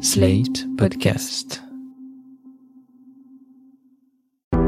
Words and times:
Slate 0.00 0.64
Podcast. 0.76 1.60
Euh, 4.54 4.58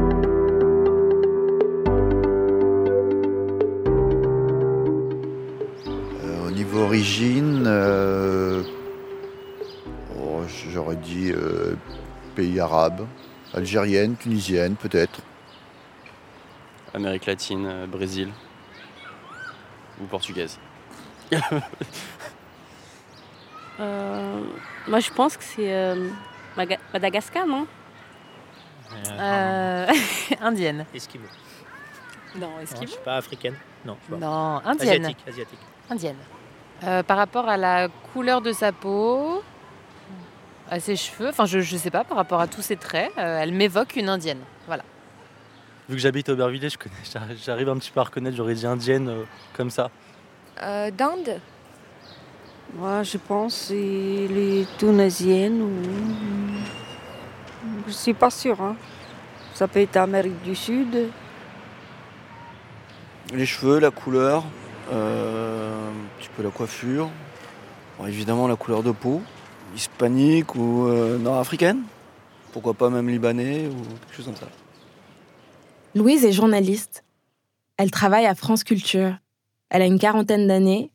au 6.47 6.51
niveau 6.51 6.81
origine, 6.81 7.63
euh, 7.65 8.61
oh, 10.19 10.41
j'aurais 10.73 10.97
dit 10.97 11.31
euh, 11.31 11.75
pays 12.35 12.59
arabe, 12.59 13.07
algérienne, 13.53 14.17
tunisienne 14.17 14.75
peut-être. 14.75 15.21
Amérique 16.93 17.25
latine, 17.25 17.65
euh, 17.67 17.87
Brésil 17.87 18.27
ou 20.01 20.05
portugaise. 20.07 20.59
Euh, 24.87 24.89
moi, 24.91 24.99
je 24.99 25.09
pense 25.11 25.37
que 25.37 25.43
c'est 25.43 25.73
euh, 25.73 26.09
Madagascar, 26.93 27.45
non? 27.47 27.67
Euh, 29.09 29.87
indienne. 30.41 30.85
Esquimau. 30.93 31.25
Non, 32.35 32.49
Non, 32.49 32.59
Esquimau. 32.61 32.87
je 32.87 32.91
suis 32.91 33.01
pas 33.03 33.17
africaine. 33.17 33.55
Non, 33.85 33.97
je 34.01 34.05
sais 34.15 34.19
pas. 34.19 34.25
Non, 34.25 34.61
indienne. 34.65 35.05
Asiatique, 35.05 35.17
asiatique. 35.27 35.59
Indienne. 35.89 36.15
Euh, 36.83 37.03
par 37.03 37.17
rapport 37.17 37.47
à 37.47 37.57
la 37.57 37.87
couleur 38.13 38.41
de 38.41 38.51
sa 38.51 38.71
peau, 38.71 39.43
à 40.69 40.79
ses 40.79 40.95
cheveux, 40.95 41.29
enfin 41.29 41.45
je, 41.45 41.59
je 41.59 41.77
sais 41.77 41.91
pas, 41.91 42.03
par 42.03 42.17
rapport 42.17 42.39
à 42.41 42.47
tous 42.47 42.61
ses 42.61 42.75
traits, 42.77 43.11
euh, 43.17 43.39
elle 43.39 43.53
m'évoque 43.53 43.95
une 43.97 44.09
indienne. 44.09 44.39
Voilà. 44.67 44.83
Vu 45.89 45.95
que 45.95 46.01
j'habite 46.01 46.29
à 46.29 46.33
Aubervilliers, 46.33 46.69
je 46.69 46.77
connais, 46.77 46.95
j'arrive- 47.11 47.37
j'arrive 47.43 47.69
un 47.69 47.77
petit 47.77 47.91
peu 47.91 47.99
à 47.99 48.03
reconnaître, 48.03 48.35
j'aurais 48.35 48.53
dit 48.55 48.65
indienne 48.65 49.09
euh, 49.09 49.23
comme 49.55 49.69
ça. 49.69 49.89
Euh, 50.63 50.89
D'Inde? 50.91 51.39
Moi, 52.75 53.03
je 53.03 53.17
pense 53.17 53.67
que 53.67 53.73
les 53.73 54.65
Tunisiennes 54.77 55.61
ou. 55.61 55.71
Je 57.87 57.91
suis 57.91 58.13
pas 58.13 58.29
sûre. 58.29 58.61
Hein. 58.61 58.75
Ça 59.53 59.67
peut 59.67 59.81
être 59.81 59.97
Amérique 59.97 60.41
du 60.43 60.55
Sud. 60.55 61.09
Les 63.33 63.45
cheveux, 63.45 63.79
la 63.79 63.91
couleur, 63.91 64.43
euh, 64.91 65.89
un 65.89 66.19
petit 66.19 66.29
peu 66.35 66.43
la 66.43 66.49
coiffure, 66.49 67.09
Bon, 67.97 68.07
évidemment 68.07 68.47
la 68.47 68.55
couleur 68.55 68.83
de 68.83 68.91
peau, 68.91 69.21
hispanique 69.75 70.55
ou 70.55 70.87
euh, 70.87 71.17
nord-africaine, 71.17 71.83
pourquoi 72.51 72.73
pas 72.73 72.89
même 72.89 73.09
libanais 73.09 73.67
ou 73.67 73.75
quelque 73.75 74.15
chose 74.15 74.25
comme 74.25 74.35
ça. 74.35 74.47
Louise 75.95 76.25
est 76.25 76.31
journaliste. 76.31 77.03
Elle 77.77 77.91
travaille 77.91 78.25
à 78.25 78.35
France 78.35 78.63
Culture. 78.63 79.15
Elle 79.69 79.81
a 79.81 79.85
une 79.85 79.99
quarantaine 79.99 80.47
d'années 80.47 80.91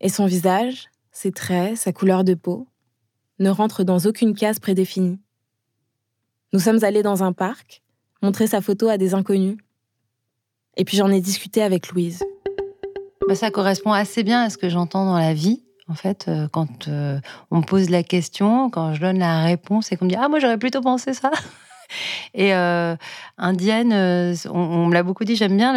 et 0.00 0.08
son 0.08 0.26
visage, 0.26 0.88
ses 1.16 1.32
traits, 1.32 1.78
sa 1.78 1.94
couleur 1.94 2.24
de 2.24 2.34
peau 2.34 2.68
ne 3.38 3.48
rentrent 3.48 3.84
dans 3.84 4.00
aucune 4.00 4.34
case 4.34 4.58
prédéfinie. 4.58 5.18
Nous 6.52 6.60
sommes 6.60 6.84
allés 6.84 7.02
dans 7.02 7.22
un 7.22 7.32
parc, 7.32 7.82
montrer 8.20 8.46
sa 8.46 8.60
photo 8.60 8.88
à 8.88 8.98
des 8.98 9.14
inconnus. 9.14 9.56
Et 10.76 10.84
puis 10.84 10.98
j'en 10.98 11.10
ai 11.10 11.22
discuté 11.22 11.62
avec 11.62 11.88
Louise. 11.88 12.22
Bah, 13.26 13.34
ça 13.34 13.50
correspond 13.50 13.92
assez 13.92 14.24
bien 14.24 14.42
à 14.42 14.50
ce 14.50 14.58
que 14.58 14.68
j'entends 14.68 15.06
dans 15.06 15.16
la 15.16 15.32
vie. 15.32 15.62
En 15.88 15.94
fait, 15.94 16.26
euh, 16.28 16.48
quand 16.48 16.86
euh, 16.88 17.18
on 17.50 17.60
me 17.60 17.64
pose 17.64 17.88
la 17.88 18.02
question, 18.02 18.68
quand 18.68 18.92
je 18.92 19.00
donne 19.00 19.18
la 19.18 19.42
réponse 19.42 19.92
et 19.92 19.96
qu'on 19.96 20.04
me 20.04 20.10
dit 20.10 20.16
Ah, 20.20 20.28
moi 20.28 20.38
j'aurais 20.38 20.58
plutôt 20.58 20.82
pensé 20.82 21.14
ça. 21.14 21.30
Et 22.34 22.54
euh, 22.54 22.96
indienne, 23.38 23.92
euh, 23.92 24.34
on, 24.50 24.86
me 24.86 24.94
l'a 24.94 25.02
beaucoup 25.02 25.24
dit, 25.24 25.36
j'aime 25.36 25.56
bien 25.56 25.72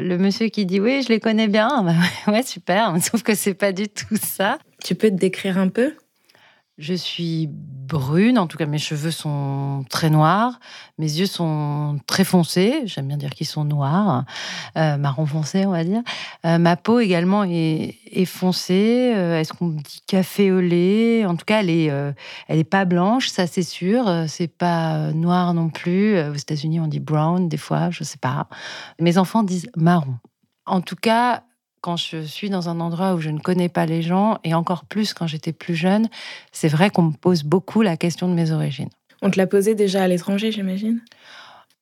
le, 0.00 0.18
monsieur 0.18 0.48
qui 0.48 0.66
dit 0.66 0.80
Oui, 0.80 1.02
je 1.02 1.08
les 1.08 1.20
connais 1.20 1.48
bien. 1.48 1.86
Ouais, 2.26 2.42
super. 2.42 2.94
Sauf 3.00 3.22
que 3.22 3.34
c'est 3.34 3.54
pas 3.54 3.72
du 3.72 3.88
tout 3.88 4.16
ça. 4.16 4.58
Tu 4.82 4.94
peux 4.94 5.08
te 5.08 5.14
décrire 5.14 5.58
un 5.58 5.68
peu? 5.68 5.94
Je 6.76 6.94
suis 6.94 7.48
brune, 7.48 8.36
en 8.36 8.48
tout 8.48 8.58
cas 8.58 8.66
mes 8.66 8.78
cheveux 8.78 9.12
sont 9.12 9.84
très 9.90 10.10
noirs, 10.10 10.58
mes 10.98 11.06
yeux 11.06 11.26
sont 11.26 12.00
très 12.08 12.24
foncés, 12.24 12.82
j'aime 12.86 13.06
bien 13.06 13.16
dire 13.16 13.30
qu'ils 13.30 13.46
sont 13.46 13.62
noirs, 13.62 14.24
euh, 14.76 14.96
marron 14.96 15.24
foncé 15.24 15.66
on 15.66 15.70
va 15.70 15.84
dire. 15.84 16.02
Euh, 16.44 16.58
ma 16.58 16.76
peau 16.76 16.98
également 16.98 17.44
est, 17.44 18.24
foncée, 18.24 19.12
euh, 19.14 19.38
est-ce 19.38 19.52
qu'on 19.52 19.68
dit 19.68 20.00
café 20.08 20.50
au 20.50 20.60
lait? 20.60 21.24
En 21.26 21.36
tout 21.36 21.44
cas 21.44 21.60
elle 21.60 21.70
est, 21.70 21.92
elle 22.48 22.58
est 22.58 22.64
pas 22.64 22.84
blanche, 22.86 23.28
ça 23.28 23.46
c'est 23.46 23.62
sûr, 23.62 24.24
c'est 24.26 24.48
pas 24.48 25.12
noir 25.12 25.54
non 25.54 25.68
plus. 25.68 26.18
Aux 26.18 26.34
États-Unis 26.34 26.80
on 26.80 26.88
dit 26.88 26.98
brown 26.98 27.48
des 27.48 27.56
fois, 27.56 27.90
je 27.90 28.02
sais 28.02 28.18
pas. 28.18 28.48
Mes 28.98 29.16
enfants 29.16 29.44
disent 29.44 29.68
marron. 29.76 30.16
En 30.66 30.80
tout 30.80 30.96
cas, 30.96 31.44
quand 31.84 31.98
je 31.98 32.22
suis 32.22 32.48
dans 32.48 32.70
un 32.70 32.80
endroit 32.80 33.12
où 33.12 33.20
je 33.20 33.28
ne 33.28 33.38
connais 33.38 33.68
pas 33.68 33.84
les 33.84 34.00
gens, 34.00 34.38
et 34.42 34.54
encore 34.54 34.86
plus 34.86 35.12
quand 35.12 35.26
j'étais 35.26 35.52
plus 35.52 35.74
jeune, 35.74 36.08
c'est 36.50 36.68
vrai 36.68 36.88
qu'on 36.88 37.02
me 37.02 37.12
pose 37.12 37.42
beaucoup 37.42 37.82
la 37.82 37.98
question 37.98 38.26
de 38.26 38.32
mes 38.32 38.52
origines. 38.52 38.88
On 39.20 39.28
te 39.28 39.36
l'a 39.36 39.46
posé 39.46 39.74
déjà 39.74 40.02
à 40.02 40.08
l'étranger, 40.08 40.50
j'imagine? 40.50 41.02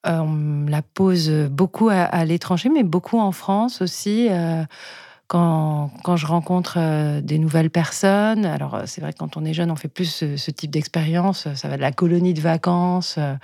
Euh, 0.09 0.19
on 0.19 0.27
me 0.27 0.69
la 0.69 0.83
pose 0.83 1.31
beaucoup 1.49 1.89
à, 1.89 2.01
à 2.01 2.25
l'étranger, 2.25 2.69
mais 2.69 2.83
beaucoup 2.83 3.21
en 3.21 3.31
France 3.31 3.81
aussi. 3.81 4.27
euh, 4.29 4.65
quand, 5.33 6.17
je 6.17 6.27
rencontre 6.27 6.75
euh, 6.77 7.23
des 7.23 7.39
nouvelles 7.39 7.71
personnes, 7.71 8.45
alors 8.45 8.75
euh, 8.75 8.83
c'est 8.85 9.01
vrai 9.01 9.15
que 9.15 9.19
quand 9.19 9.39
on 9.39 9.47
est 9.47 9.55
jeune, 9.55 9.71
on 9.71 9.77
fait 9.77 9.89
plus 9.89 10.25
ce, 10.37 10.51
type 10.51 10.71
d'expérience. 10.71 11.49
Ça 11.55 11.69
va 11.69 11.77
de 11.77 11.81
la 11.81 11.91
colonie 11.91 12.35
de 12.35 12.41
vacances 12.43 13.15
euh, 13.17 13.35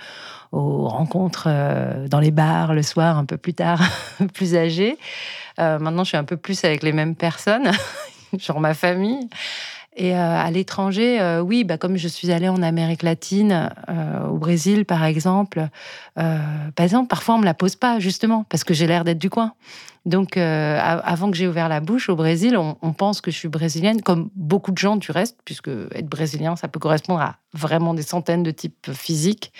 aux 0.51 0.87
rencontres 0.87 1.45
euh, 1.47 2.07
dans 2.07 2.19
les 2.19 2.29
bars 2.29 2.75
le 2.75 2.83
soir, 2.83 3.17
un 3.17 3.25
peu 3.25 3.37
plus 3.37 3.55
tard, 3.55 3.81
plus 4.35 4.55
âgé. 4.55 4.99
Euh, 5.57 5.79
maintenant, 5.79 6.03
je 6.03 6.09
suis 6.09 6.17
un 6.17 6.23
peu 6.23 6.37
plus 6.37 6.63
avec 6.63 6.83
les 6.83 6.91
mêmes 6.91 7.15
personnes, 7.15 7.71
genre 8.37 8.59
ma 8.59 8.75
famille. 8.75 9.27
Et 9.99 10.15
euh, 10.15 10.17
à 10.17 10.49
l'étranger, 10.49 11.19
euh, 11.19 11.41
oui, 11.41 11.65
bah, 11.65 11.77
comme 11.77 11.97
je 11.97 12.07
suis 12.07 12.31
allée 12.31 12.47
en 12.47 12.61
Amérique 12.61 13.03
latine, 13.03 13.69
euh, 13.89 14.27
au 14.27 14.37
Brésil 14.37 14.85
par 14.85 15.03
exemple, 15.03 15.67
par 16.15 16.85
exemple, 16.85 17.07
parfois 17.09 17.35
on 17.35 17.39
me 17.39 17.45
la 17.45 17.53
pose 17.53 17.75
pas 17.75 17.99
justement 17.99 18.45
parce 18.49 18.63
que 18.63 18.73
j'ai 18.73 18.87
l'air 18.87 19.03
d'être 19.03 19.19
du 19.19 19.29
coin. 19.29 19.53
Donc, 20.05 20.37
avant 20.37 21.29
que 21.29 21.37
j'ai 21.37 21.47
ouvert 21.47 21.69
la 21.69 21.81
bouche 21.81 22.09
au 22.09 22.15
Brésil, 22.15 22.57
on, 22.57 22.93
pense 22.93 23.21
que 23.21 23.31
je 23.31 23.37
suis 23.37 23.47
brésilienne, 23.47 24.01
comme 24.01 24.29
beaucoup 24.35 24.71
de 24.71 24.77
gens 24.77 24.95
du 24.95 25.11
reste, 25.11 25.37
puisque 25.45 25.67
être 25.67 26.07
brésilien, 26.07 26.55
ça 26.55 26.67
peut 26.67 26.79
correspondre 26.79 27.21
à 27.21 27.35
vraiment 27.53 27.93
des 27.93 28.01
centaines 28.01 28.43
de 28.43 28.51
types 28.51 28.91
physiques. 28.91 29.53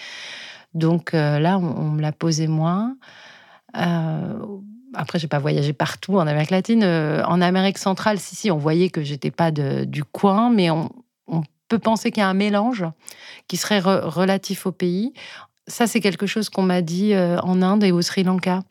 Donc 0.74 1.12
là, 1.14 1.58
on, 1.60 1.92
me 1.92 2.02
l'a 2.02 2.12
posé 2.14 2.48
moins. 2.48 2.96
Après, 4.94 5.20
j'ai 5.20 5.28
pas 5.28 5.40
voyagé 5.40 5.74
partout 5.74 6.16
en 6.16 6.28
Amérique 6.28 6.52
latine. 6.52 6.84
Euh, 6.84 7.24
en 7.26 7.42
Amérique 7.42 7.78
centrale, 7.78 8.20
si, 8.20 8.36
si, 8.36 8.52
on 8.52 8.58
voyait 8.58 8.90
que 8.90 9.04
j'étais 9.04 9.32
pas 9.32 9.52
de- 9.52 9.86
du 9.86 10.04
coin, 10.04 10.50
mais 10.50 10.70
on, 10.70 10.90
peut 11.70 11.78
penser 11.78 12.10
qu'il 12.10 12.22
y 12.22 12.24
a 12.24 12.28
un 12.28 12.34
mélange 12.34 12.84
qui 13.48 13.56
serait 13.56 13.80
re- 13.80 14.04
relatif 14.04 14.66
au 14.66 14.72
pays. 14.72 15.14
Ça, 15.68 15.86
c'est 15.86 16.02
quelque 16.02 16.26
chose 16.26 16.50
qu'on 16.50 16.64
m'a 16.64 16.82
dit 16.82 17.14
euh, 17.14 17.40
en 17.42 17.62
Inde 17.62 17.84
et 17.84 17.92
au 17.92 18.02
Sri 18.02 18.24
Lanka, 18.24 18.64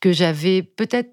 que 0.00 0.12
j'avais 0.12 0.62
peut-être 0.62 1.10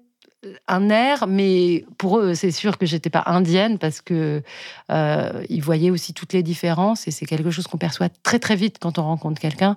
un 0.66 0.90
air, 0.90 1.26
mais 1.28 1.84
pour 1.98 2.18
eux, 2.18 2.34
c'est 2.34 2.50
sûr 2.50 2.76
que 2.76 2.84
j'étais 2.84 3.10
pas 3.10 3.22
indienne 3.26 3.78
parce 3.78 4.00
que 4.00 4.42
euh, 4.90 5.44
ils 5.48 5.62
voyaient 5.62 5.90
aussi 5.90 6.14
toutes 6.14 6.32
les 6.32 6.42
différences 6.42 7.06
et 7.06 7.12
c'est 7.12 7.26
quelque 7.26 7.50
chose 7.50 7.66
qu'on 7.68 7.78
perçoit 7.78 8.08
très 8.22 8.38
très 8.40 8.56
vite 8.56 8.78
quand 8.80 8.98
on 8.98 9.02
rencontre 9.02 9.40
quelqu'un 9.40 9.76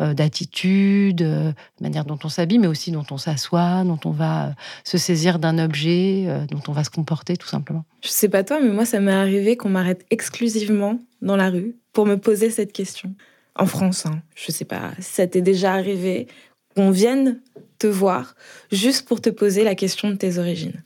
euh, 0.00 0.12
d'attitude, 0.12 1.22
euh, 1.22 1.52
de 1.52 1.82
manière 1.82 2.04
dont 2.04 2.18
on 2.24 2.28
s'habille, 2.28 2.58
mais 2.58 2.66
aussi 2.66 2.90
dont 2.90 3.06
on 3.10 3.16
s'assoit, 3.16 3.84
dont 3.84 4.00
on 4.04 4.10
va 4.10 4.54
se 4.84 4.98
saisir 4.98 5.38
d'un 5.38 5.58
objet, 5.58 6.26
dont 6.50 6.62
on 6.68 6.72
va 6.72 6.84
se 6.84 6.90
comporter 6.90 7.36
tout 7.36 7.48
simplement. 7.48 7.84
Je 8.02 8.08
sais 8.08 8.28
pas 8.28 8.44
toi, 8.44 8.60
mais 8.60 8.70
moi, 8.70 8.84
ça 8.84 9.00
m'est 9.00 9.12
arrivé 9.12 9.56
qu'on 9.56 9.70
m'arrête 9.70 10.04
exclusivement 10.10 10.98
dans 11.22 11.36
la 11.36 11.48
rue 11.48 11.76
pour 11.92 12.04
me 12.04 12.16
poser 12.16 12.50
cette 12.50 12.72
question. 12.72 13.14
En 13.54 13.66
France, 13.66 14.06
hein. 14.06 14.22
je 14.34 14.50
sais 14.50 14.64
pas 14.64 14.92
ça 14.98 15.26
t'est 15.26 15.42
déjà 15.42 15.74
arrivé 15.74 16.26
qu'on 16.74 16.90
vienne 16.90 17.40
te 17.78 17.86
voir 17.86 18.34
juste 18.70 19.06
pour 19.06 19.20
te 19.20 19.30
poser 19.30 19.64
la 19.64 19.74
question 19.74 20.10
de 20.10 20.16
tes 20.16 20.38
origines. 20.38 20.82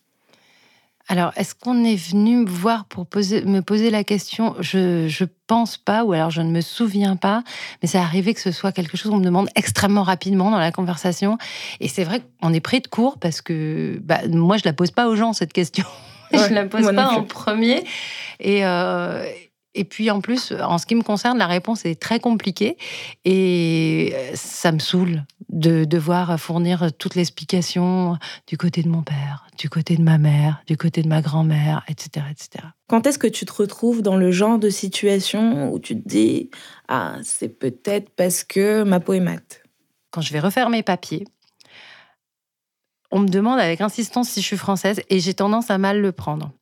Alors, 1.09 1.33
est-ce 1.37 1.55
qu'on 1.55 1.85
est 1.85 1.95
venu 1.95 2.39
me 2.39 2.49
voir 2.49 2.85
pour 2.87 3.07
poser, 3.07 3.43
me 3.43 3.63
poser 3.63 3.91
la 3.91 4.03
question? 4.03 4.57
Je 4.59 5.07
je 5.07 5.25
pense 5.47 5.77
pas, 5.77 6.03
ou 6.03 6.13
alors 6.13 6.31
je 6.31 6.43
ne 6.43 6.51
me 6.51 6.61
souviens 6.61 7.15
pas, 7.15 7.45
mais 7.81 7.89
c'est 7.89 7.99
arrivé 7.99 8.35
que 8.35 8.41
ce 8.41 8.51
soit 8.51 8.73
quelque 8.73 8.97
chose 8.97 9.13
qu'on 9.13 9.19
me 9.19 9.25
demande 9.25 9.49
extrêmement 9.55 10.03
rapidement 10.03 10.51
dans 10.51 10.59
la 10.59 10.73
conversation. 10.73 11.39
Et 11.79 11.87
c'est 11.87 12.03
vrai 12.03 12.23
qu'on 12.43 12.53
est 12.53 12.61
pris 12.61 12.81
de 12.81 12.89
court 12.89 13.19
parce 13.21 13.41
que 13.41 14.01
bah, 14.03 14.19
moi, 14.29 14.57
je 14.57 14.65
la 14.65 14.73
pose 14.73 14.91
pas 14.91 15.07
aux 15.09 15.15
gens 15.15 15.33
cette 15.33 15.53
question. 15.53 15.85
Ouais, 16.33 16.49
je 16.49 16.55
la 16.55 16.67
pose 16.67 16.93
pas 16.93 17.11
en 17.11 17.23
premier. 17.23 17.85
Et 18.41 18.67
euh, 18.67 19.25
et 19.77 19.85
puis 19.85 20.11
en 20.11 20.21
plus, 20.21 20.53
en 20.53 20.79
ce 20.79 20.87
qui 20.87 20.95
me 20.95 21.03
concerne, 21.03 21.39
la 21.39 21.47
réponse 21.47 21.85
est 21.85 22.01
très 22.01 22.19
compliquée 22.19 22.77
et 23.25 24.13
euh, 24.15 24.31
ça 24.35 24.73
me 24.73 24.79
saoule 24.79 25.25
de 25.51 25.85
devoir 25.85 26.41
fournir 26.41 26.91
toute 26.99 27.15
l'explication 27.15 28.17
du 28.47 28.57
côté 28.57 28.83
de 28.83 28.89
mon 28.89 29.03
père, 29.03 29.47
du 29.59 29.69
côté 29.69 29.97
de 29.97 30.03
ma 30.03 30.19
mère, 30.19 30.63
du 30.67 30.77
côté 30.77 31.03
de 31.03 31.09
ma 31.09 31.21
grand-mère, 31.21 31.85
etc., 31.89 32.27
etc. 32.31 32.65
Quand 32.89 33.07
est-ce 33.07 33.19
que 33.19 33.27
tu 33.27 33.45
te 33.45 33.53
retrouves 33.53 34.03
dans 34.03 34.17
le 34.17 34.33
genre 34.33 34.59
de 34.59 34.71
situation 34.71 35.73
où 35.73 35.79
tu 35.79 36.03
te 36.03 36.09
dis 36.09 36.51
Ah, 36.89 37.19
c'est 37.23 37.51
peut-être 37.51 38.11
parce 38.17 38.43
que 38.43 38.83
ma 38.83 38.99
peau 38.99 39.13
est 39.13 39.21
mate? 39.21 39.63
Quand 40.11 40.23
je 40.23 40.33
vais 40.33 40.41
refaire 40.41 40.71
mes 40.71 40.83
papiers, 40.83 41.25
on 43.11 43.21
me 43.21 43.29
demande 43.29 43.61
avec 43.61 43.81
insistance 43.81 44.31
si 44.31 44.41
je 44.41 44.47
suis 44.47 44.57
française 44.57 45.01
et 45.11 45.21
j'ai 45.21 45.35
tendance 45.35 45.71
à 45.71 45.79
mal 45.79 46.01
le 46.01 46.13
prendre. 46.13 46.53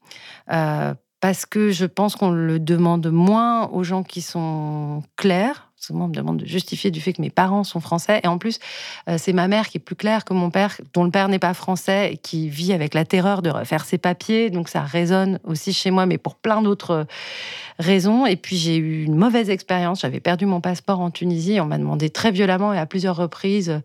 Euh, 0.53 0.95
parce 1.25 1.47
que 1.47 1.71
je 1.71 1.87
pense 1.87 2.17
qu'on 2.17 2.33
le 2.33 2.59
demande 2.59 3.07
moins 3.07 3.69
aux 3.69 3.83
gens 3.83 4.03
qui 4.03 4.21
sont 4.21 5.03
clairs. 5.17 5.71
Souvent, 5.75 6.05
on 6.05 6.09
me 6.09 6.13
demande 6.13 6.37
de 6.37 6.45
justifier 6.45 6.91
du 6.91 7.01
fait 7.01 7.15
que 7.15 7.23
mes 7.23 7.31
parents 7.31 7.65
sont 7.65 7.81
français. 7.81 8.21
Et 8.25 8.27
en 8.27 8.37
plus, 8.37 8.59
euh, 9.09 9.17
c'est 9.17 9.33
ma 9.33 9.49
mère 9.49 9.69
qui 9.71 9.79
est 9.79 9.81
plus 9.81 9.97
claire 9.97 10.27
que 10.27 10.35
mon 10.35 10.51
père, 10.51 10.79
dont 10.93 11.03
le 11.03 11.11
père 11.11 11.29
n'est 11.29 11.39
pas 11.39 11.55
français 11.55 12.13
et 12.13 12.17
qui 12.19 12.51
vit 12.51 12.75
avec 12.75 12.93
la 12.93 13.07
terreur 13.07 13.41
de 13.41 13.49
refaire 13.49 13.87
ses 13.87 13.97
papiers. 13.97 14.51
Donc 14.51 14.69
ça 14.69 14.83
résonne 14.83 15.41
aussi 15.45 15.73
chez 15.73 15.91
moi, 15.91 16.05
mais 16.05 16.19
pour 16.19 16.35
plein 16.35 16.61
d'autres 16.61 17.07
raisons. 17.79 18.27
Et 18.27 18.37
puis 18.37 18.59
j'ai 18.59 18.77
eu 18.77 19.05
une 19.05 19.17
mauvaise 19.17 19.49
expérience. 19.49 20.03
J'avais 20.03 20.21
perdu 20.21 20.45
mon 20.45 20.61
passeport 20.61 21.01
en 21.01 21.11
Tunisie. 21.11 21.59
On 21.59 21.65
m'a 21.65 21.79
demandé 21.79 22.11
très 22.11 22.33
violemment 22.33 22.75
et 22.75 22.79
à 22.79 22.85
plusieurs 22.85 23.17
reprises 23.17 23.81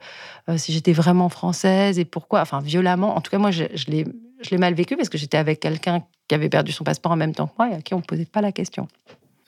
euh, 0.49 0.57
si 0.57 0.73
j'étais 0.73 0.91
vraiment 0.91 1.29
française 1.29 1.99
et 1.99 2.05
pourquoi. 2.05 2.41
Enfin, 2.41 2.59
violemment. 2.59 3.15
En 3.15 3.21
tout 3.21 3.31
cas, 3.31 3.37
moi, 3.37 3.51
je, 3.51 3.63
je 3.75 3.85
l'ai 3.85 4.05
mal 4.57 4.73
vécu 4.73 4.95
parce 4.95 5.09
que 5.09 5.17
j'étais 5.17 5.37
avec 5.37 5.59
quelqu'un 5.59 6.03
qui 6.27 6.35
avait 6.35 6.49
perdu 6.49 6.71
son 6.71 6.83
passeport 6.83 7.11
en 7.11 7.17
même 7.17 7.33
temps 7.33 7.47
que 7.47 7.53
moi 7.57 7.69
et 7.71 7.75
à 7.75 7.81
qui 7.81 7.93
on 7.93 7.97
ne 7.97 8.03
posait 8.03 8.25
pas 8.25 8.41
la 8.41 8.51
question. 8.51 8.87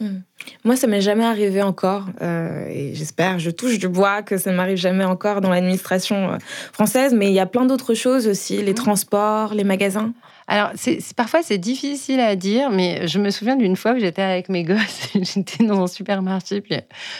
Hmm. 0.01 0.21
Moi, 0.63 0.75
ça 0.75 0.87
m'est 0.87 1.01
jamais 1.01 1.23
arrivé 1.23 1.61
encore, 1.61 2.07
euh, 2.23 2.67
et 2.69 2.95
j'espère, 2.95 3.37
je 3.37 3.51
touche 3.51 3.77
du 3.77 3.87
bois 3.87 4.23
que 4.23 4.37
ça 4.39 4.51
m'arrive 4.51 4.77
jamais 4.77 5.05
encore 5.05 5.41
dans 5.41 5.51
l'administration 5.51 6.31
euh, 6.31 6.37
française. 6.73 7.13
Mais 7.13 7.27
il 7.27 7.33
y 7.33 7.39
a 7.39 7.45
plein 7.45 7.65
d'autres 7.65 7.93
choses 7.93 8.27
aussi, 8.27 8.63
les 8.63 8.71
hmm. 8.71 8.75
transports, 8.75 9.53
les 9.53 9.63
magasins. 9.63 10.11
Alors, 10.47 10.71
c'est, 10.75 10.99
parfois 11.15 11.43
c'est 11.43 11.59
difficile 11.59 12.19
à 12.19 12.35
dire, 12.35 12.71
mais 12.71 13.07
je 13.07 13.19
me 13.19 13.29
souviens 13.29 13.55
d'une 13.55 13.75
fois 13.75 13.93
où 13.93 13.99
j'étais 13.99 14.23
avec 14.23 14.49
mes 14.49 14.63
gosses, 14.63 15.09
j'étais 15.13 15.63
dans 15.63 15.83
un 15.83 15.87
supermarché, 15.87 16.61
puis 16.61 16.75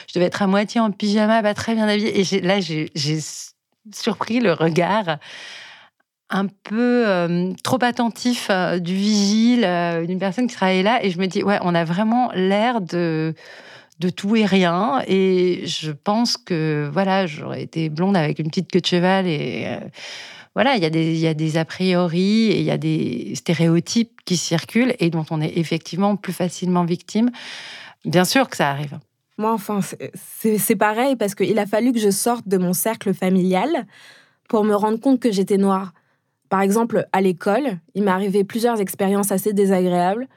je 0.08 0.14
devais 0.16 0.26
être 0.26 0.42
à 0.42 0.48
moitié 0.48 0.82
en 0.82 0.92
pyjama, 0.92 1.44
pas 1.44 1.54
très 1.54 1.76
bien 1.76 1.88
habillée, 1.88 2.20
et 2.20 2.42
là 2.42 2.60
j'ai 2.60 2.90
surpris 3.94 4.40
le 4.40 4.54
regard 4.54 5.18
un 6.32 6.48
peu 6.48 7.08
euh, 7.08 7.54
trop 7.64 7.78
attentif 7.82 8.48
euh, 8.50 8.80
du 8.80 8.96
vigile, 8.96 9.64
euh, 9.66 10.06
d'une 10.06 10.20
personne 10.20 10.48
qui 10.48 10.56
travaillait 10.56 10.84
là. 10.84 11.04
Et 11.04 11.12
je 11.12 11.20
me 11.20 11.28
dis, 11.28 11.44
ouais, 11.44 11.60
on 11.62 11.76
a 11.76 11.84
vraiment 11.84 12.32
l'air 12.34 12.82
de, 12.82 13.36
de 14.00 14.10
tout 14.10 14.36
et 14.36 14.46
rien. 14.46 15.04
Et 15.08 15.64
je 15.66 15.92
pense 15.92 16.38
que, 16.38 16.90
voilà, 16.92 17.28
j'aurais 17.28 17.62
été 17.62 17.90
blonde 17.90 18.18
avec 18.18 18.40
une 18.40 18.48
petite 18.48 18.72
queue 18.72 18.80
de 18.80 18.86
cheval. 18.86 19.28
Et 19.28 19.68
voilà, 20.56 20.76
il 20.76 20.82
y, 20.82 20.86
a 20.86 20.90
des, 20.90 21.18
y 21.18 21.28
a 21.28 21.34
des 21.34 21.58
a 21.58 21.66
priori 21.66 22.48
et 22.48 22.60
il 22.60 22.66
y 22.66 22.72
a 22.72 22.78
des 22.78 23.34
stéréotypes 23.36 24.22
qui 24.26 24.38
circulent 24.38 24.96
et 25.00 25.10
dont 25.10 25.26
on 25.30 25.42
est 25.42 25.58
effectivement 25.58 26.16
plus 26.16 26.34
facilement 26.34 26.86
victime. 26.86 27.30
Bien 28.06 28.26
sûr 28.26 28.50
que 28.50 28.58
ça 28.58 28.70
arrive. 28.70 28.98
Moi, 29.38 29.54
enfin, 29.54 29.80
c'est 30.14 30.76
pareil 30.76 31.16
parce 31.16 31.36
qu'il 31.36 31.58
a 31.60 31.66
fallu 31.66 31.94
que 31.94 32.00
je 32.00 32.10
sorte 32.10 32.48
de 32.48 32.58
mon 32.58 32.74
cercle 32.74 33.14
familial 33.14 33.86
pour 34.50 34.64
me 34.64 34.76
rendre 34.76 35.00
compte 35.00 35.20
que 35.20 35.32
j'étais 35.32 35.58
noire. 35.58 35.94
Par 36.52 36.60
exemple, 36.60 37.08
à 37.14 37.22
l'école, 37.22 37.80
il 37.96 38.04
m'est 38.04 38.12
arrivé 38.12 38.44
plusieurs 38.44 38.82
expériences 38.82 39.32
assez 39.32 39.54
désagréables, 39.54 40.28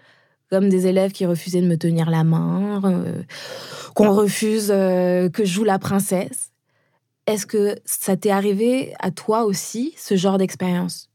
comme 0.48 0.68
des 0.68 0.86
élèves 0.86 1.10
qui 1.10 1.26
refusaient 1.26 1.60
de 1.60 1.66
me 1.66 1.76
tenir 1.76 2.08
la 2.08 2.22
main, 2.22 2.80
euh, 2.84 3.24
qu'on 3.96 4.12
refuse 4.12 4.68
euh, 4.70 5.28
que 5.28 5.44
je 5.44 5.52
joue 5.52 5.64
la 5.64 5.80
princesse. 5.80 6.52
Est-ce 7.26 7.46
que 7.46 7.74
ça 7.84 8.16
t'est 8.16 8.30
arrivé 8.30 8.94
à 9.00 9.10
toi 9.10 9.42
aussi, 9.42 9.92
ce 9.98 10.14
genre 10.14 10.38
d'expérience? 10.38 11.10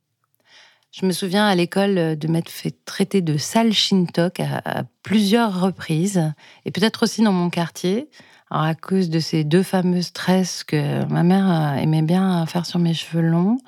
Je 0.92 1.06
me 1.06 1.14
souviens 1.14 1.48
à 1.48 1.56
l'école 1.56 2.18
de 2.18 2.28
m'être 2.28 2.50
fait 2.50 2.76
traiter 2.84 3.22
de 3.22 3.38
sale 3.38 3.72
shintok 3.72 4.42
à, 4.42 4.84
plusieurs 5.02 5.62
reprises, 5.62 6.30
et 6.66 6.72
peut-être 6.72 7.04
aussi 7.04 7.22
dans 7.22 7.32
mon 7.32 7.50
quartier, 7.50 8.10
à 8.50 8.76
cause 8.76 9.10
de 9.10 9.22
ces 9.22 9.46
deux 9.46 9.64
fameuses 9.64 10.12
tresses 10.12 10.66
que 10.66 11.06
ma 11.06 11.24
mère 11.24 11.78
aimait 11.78 12.02
bien 12.02 12.46
faire 12.48 12.66
sur 12.66 12.80
mes 12.80 12.94
cheveux 12.94 13.22
longs. 13.22 13.60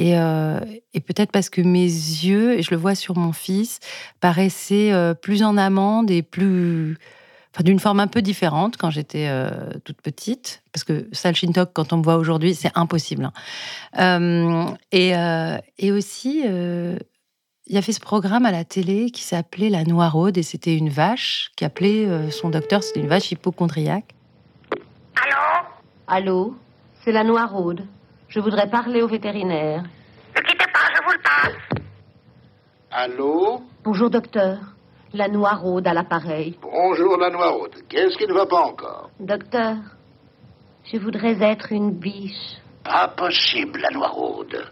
Euh, 0.00 0.60
et, 0.94 1.00
peut-être 1.00 1.32
parce 1.32 1.50
que 1.50 1.60
mes 1.60 1.84
yeux, 1.84 2.58
et 2.58 2.62
je 2.62 2.70
le 2.70 2.76
vois 2.76 2.94
sur 2.94 3.16
mon 3.16 3.32
fils, 3.32 3.78
paraissaient 4.20 4.92
euh, 4.92 5.14
plus 5.14 5.42
en 5.42 5.56
amande 5.56 6.10
et 6.10 6.22
plus. 6.22 6.98
Enfin, 7.54 7.64
d'une 7.64 7.78
forme 7.78 8.00
un 8.00 8.06
peu 8.06 8.22
différente 8.22 8.78
quand 8.78 8.88
j'étais 8.88 9.26
euh, 9.28 9.50
toute 9.84 10.00
petite. 10.00 10.62
Parce 10.72 10.84
que 10.84 11.06
Sal 11.12 11.36
Shintok, 11.36 11.72
quand 11.74 11.92
on 11.92 11.98
me 11.98 12.02
voit 12.02 12.16
aujourd'hui, 12.16 12.54
c'est 12.54 12.70
impossible. 12.74 13.30
Hein. 13.92 14.74
et, 14.90 15.12
et, 15.78 15.92
aussi, 15.92 16.44
il 16.46 17.74
y 17.74 17.76
avait 17.76 17.92
ce 17.92 18.00
programme 18.00 18.46
à 18.46 18.52
la 18.52 18.64
télé 18.64 19.10
qui 19.10 19.22
s'appelait 19.22 19.68
La 19.68 19.84
Noiraude, 19.84 20.38
et 20.38 20.42
c'était 20.42 20.74
une 20.74 20.88
vache 20.88 21.50
qui 21.54 21.66
appelait 21.66 22.30
son 22.30 22.48
docteur, 22.48 22.82
c'était 22.82 23.00
une 23.00 23.08
vache 23.08 23.30
hypochondriaque. 23.30 24.14
Allô? 25.14 25.66
Allô? 26.06 26.56
C'est 27.04 27.12
la 27.12 27.22
Noiraude. 27.22 27.84
Je 28.32 28.40
voudrais 28.40 28.66
parler 28.70 29.02
au 29.02 29.08
vétérinaire. 29.08 29.82
Ne 30.34 30.40
quittez 30.40 30.64
pas, 30.72 30.88
je 30.96 31.02
vous 31.04 31.12
le 31.12 31.18
passe. 31.22 31.82
Allô 32.90 33.60
Bonjour, 33.84 34.08
docteur. 34.08 34.58
La 35.12 35.28
noiraude 35.28 35.86
à 35.86 35.92
l'appareil. 35.92 36.56
Bonjour, 36.62 37.18
la 37.18 37.28
noiraude. 37.28 37.74
Qu'est-ce 37.90 38.16
qui 38.16 38.26
ne 38.26 38.32
va 38.32 38.46
pas 38.46 38.62
encore 38.62 39.10
Docteur, 39.20 39.76
je 40.90 40.96
voudrais 40.96 41.42
être 41.42 41.72
une 41.72 41.90
biche. 41.90 42.56
Pas 42.82 43.08
possible, 43.08 43.80
la 43.80 43.90
noiraude. 43.90 44.64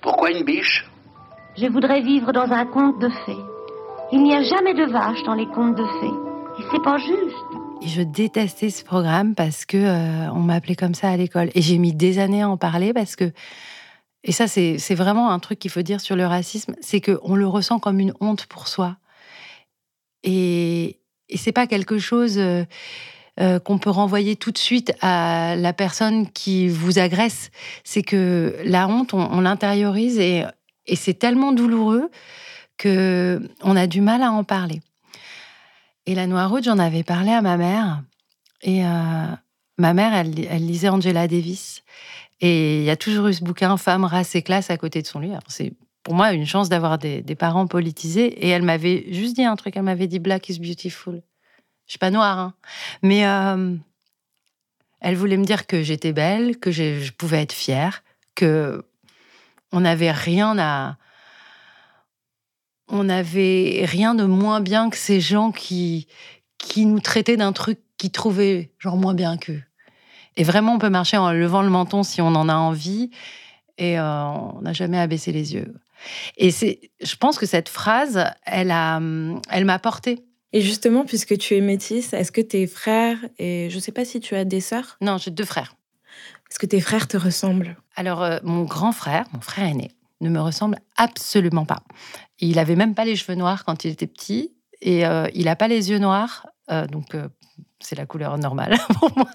Pourquoi 0.00 0.30
une 0.30 0.44
biche 0.44 0.88
Je 1.56 1.66
voudrais 1.66 2.02
vivre 2.02 2.30
dans 2.30 2.52
un 2.52 2.66
conte 2.66 3.00
de 3.00 3.08
fées. 3.26 3.44
Il 4.12 4.22
n'y 4.22 4.36
a 4.36 4.42
jamais 4.42 4.74
de 4.74 4.84
vache 4.92 5.24
dans 5.24 5.34
les 5.34 5.46
contes 5.46 5.74
de 5.74 5.86
fées. 6.00 6.60
Et 6.60 6.64
c'est 6.70 6.84
pas 6.84 6.98
juste. 6.98 7.69
Je 7.82 8.02
détestais 8.02 8.68
ce 8.68 8.84
programme 8.84 9.34
parce 9.34 9.64
que 9.64 9.78
euh, 9.78 10.32
m'appelait 10.34 10.76
comme 10.76 10.94
ça 10.94 11.08
à 11.10 11.16
l'école. 11.16 11.50
Et 11.54 11.62
j'ai 11.62 11.78
mis 11.78 11.94
des 11.94 12.18
années 12.18 12.42
à 12.42 12.48
en 12.48 12.56
parler 12.56 12.92
parce 12.92 13.16
que, 13.16 13.32
et 14.22 14.32
ça 14.32 14.48
c'est 14.48 14.94
vraiment 14.94 15.30
un 15.30 15.38
truc 15.38 15.58
qu'il 15.58 15.70
faut 15.70 15.82
dire 15.82 16.00
sur 16.00 16.14
le 16.14 16.26
racisme, 16.26 16.74
c'est 16.80 17.00
qu'on 17.00 17.34
le 17.34 17.46
ressent 17.46 17.78
comme 17.78 17.98
une 17.98 18.12
honte 18.20 18.46
pour 18.46 18.68
soi. 18.68 18.96
Et, 20.24 21.00
et 21.30 21.36
c'est 21.38 21.52
pas 21.52 21.66
quelque 21.66 21.98
chose 21.98 22.36
euh, 22.36 22.64
euh, 23.40 23.58
qu'on 23.58 23.78
peut 23.78 23.90
renvoyer 23.90 24.36
tout 24.36 24.50
de 24.50 24.58
suite 24.58 24.92
à 25.00 25.56
la 25.56 25.72
personne 25.72 26.30
qui 26.30 26.68
vous 26.68 26.98
agresse. 26.98 27.50
C'est 27.84 28.02
que 28.02 28.56
la 28.64 28.88
honte, 28.88 29.14
on, 29.14 29.22
on 29.32 29.40
l'intériorise 29.40 30.18
et, 30.18 30.44
et 30.86 30.96
c'est 30.96 31.14
tellement 31.14 31.52
douloureux 31.52 32.10
que 32.76 33.40
on 33.62 33.74
a 33.76 33.86
du 33.86 34.02
mal 34.02 34.22
à 34.22 34.32
en 34.32 34.44
parler. 34.44 34.82
Et 36.06 36.14
la 36.14 36.26
Noiraude, 36.26 36.64
j'en 36.64 36.78
avais 36.78 37.02
parlé 37.02 37.30
à 37.30 37.42
ma 37.42 37.56
mère. 37.56 38.02
Et 38.62 38.84
euh, 38.84 39.26
ma 39.78 39.94
mère, 39.94 40.14
elle, 40.14 40.32
lisait 40.66 40.88
Angela 40.88 41.28
Davis. 41.28 41.82
Et 42.40 42.78
il 42.78 42.84
y 42.84 42.90
a 42.90 42.96
toujours 42.96 43.28
eu 43.28 43.34
ce 43.34 43.44
bouquin 43.44 43.76
Femme, 43.76 44.04
race 44.04 44.34
et 44.34 44.42
classe 44.42 44.70
à 44.70 44.76
côté 44.76 45.02
de 45.02 45.06
son 45.06 45.20
lit. 45.20 45.32
C'est 45.48 45.72
pour 46.02 46.14
moi 46.14 46.32
une 46.32 46.46
chance 46.46 46.68
d'avoir 46.68 46.98
des, 46.98 47.22
parents 47.38 47.66
politisés. 47.66 48.46
Et 48.46 48.48
elle 48.48 48.62
m'avait 48.62 49.06
juste 49.12 49.36
dit 49.36 49.44
un 49.44 49.56
truc. 49.56 49.76
Elle 49.76 49.82
m'avait 49.82 50.06
dit 50.06 50.18
Black 50.18 50.48
is 50.48 50.58
beautiful. 50.58 51.22
Je 51.86 51.92
suis 51.92 51.98
pas 51.98 52.10
noire, 52.10 52.38
hein. 52.38 52.54
mais 53.02 53.26
euh, 53.26 53.74
elle 55.00 55.16
voulait 55.16 55.36
me 55.36 55.44
dire 55.44 55.66
que 55.66 55.82
j'étais 55.82 56.12
belle, 56.12 56.58
que 56.58 56.70
je, 56.70 57.00
je, 57.00 57.10
pouvais 57.10 57.42
être 57.42 57.52
fière, 57.52 58.04
que 58.36 58.84
on 59.72 59.80
n'avait 59.80 60.12
rien 60.12 60.56
à 60.58 60.98
on 62.90 63.04
n'avait 63.04 63.84
rien 63.84 64.14
de 64.14 64.24
moins 64.24 64.60
bien 64.60 64.90
que 64.90 64.96
ces 64.96 65.20
gens 65.20 65.52
qui, 65.52 66.06
qui 66.58 66.86
nous 66.86 67.00
traitaient 67.00 67.36
d'un 67.36 67.52
truc 67.52 67.78
qu'ils 67.96 68.10
trouvaient 68.10 68.70
genre 68.78 68.96
moins 68.96 69.14
bien 69.14 69.36
qu'eux. 69.36 69.62
Et 70.36 70.44
vraiment, 70.44 70.74
on 70.74 70.78
peut 70.78 70.90
marcher 70.90 71.16
en 71.16 71.32
levant 71.32 71.62
le 71.62 71.70
menton 71.70 72.02
si 72.02 72.20
on 72.20 72.28
en 72.28 72.48
a 72.48 72.54
envie, 72.54 73.10
et 73.78 73.98
euh, 73.98 74.24
on 74.24 74.62
n'a 74.62 74.72
jamais 74.72 74.98
à 74.98 75.06
baisser 75.06 75.32
les 75.32 75.54
yeux. 75.54 75.74
Et 76.36 76.50
c'est, 76.50 76.90
je 77.02 77.16
pense 77.16 77.38
que 77.38 77.46
cette 77.46 77.68
phrase, 77.68 78.24
elle 78.46 78.70
a, 78.70 79.00
elle 79.50 79.64
m'a 79.64 79.78
portée. 79.78 80.24
Et 80.52 80.60
justement, 80.62 81.04
puisque 81.04 81.36
tu 81.38 81.54
es 81.54 81.60
métisse, 81.60 82.12
est-ce 82.12 82.32
que 82.32 82.40
tes 82.40 82.66
frères 82.66 83.18
et 83.38 83.68
je 83.70 83.76
ne 83.76 83.80
sais 83.80 83.92
pas 83.92 84.04
si 84.04 84.18
tu 84.20 84.34
as 84.34 84.44
des 84.44 84.60
sœurs? 84.60 84.96
Non, 85.00 85.16
j'ai 85.16 85.30
deux 85.30 85.44
frères. 85.44 85.76
Est-ce 86.50 86.58
que 86.58 86.66
tes 86.66 86.80
frères 86.80 87.06
te 87.06 87.16
ressemblent? 87.16 87.76
Alors, 87.94 88.22
euh, 88.22 88.38
mon 88.42 88.64
grand 88.64 88.92
frère, 88.92 89.26
mon 89.32 89.40
frère 89.40 89.68
aîné, 89.68 89.92
ne 90.20 90.30
me 90.30 90.40
ressemble 90.40 90.78
absolument 90.96 91.64
pas. 91.64 91.82
Il 92.38 92.58
avait 92.58 92.76
même 92.76 92.94
pas 92.94 93.04
les 93.04 93.16
cheveux 93.16 93.36
noirs 93.36 93.64
quand 93.64 93.84
il 93.84 93.90
était 93.90 94.06
petit 94.06 94.52
et 94.80 95.06
euh, 95.06 95.28
il 95.34 95.44
n'a 95.44 95.56
pas 95.56 95.68
les 95.68 95.90
yeux 95.90 95.98
noirs, 95.98 96.46
euh, 96.70 96.86
donc 96.86 97.14
euh, 97.14 97.28
c'est 97.80 97.96
la 97.96 98.06
couleur 98.06 98.36
normale 98.38 98.78
pour 98.98 99.10
moi. 99.16 99.26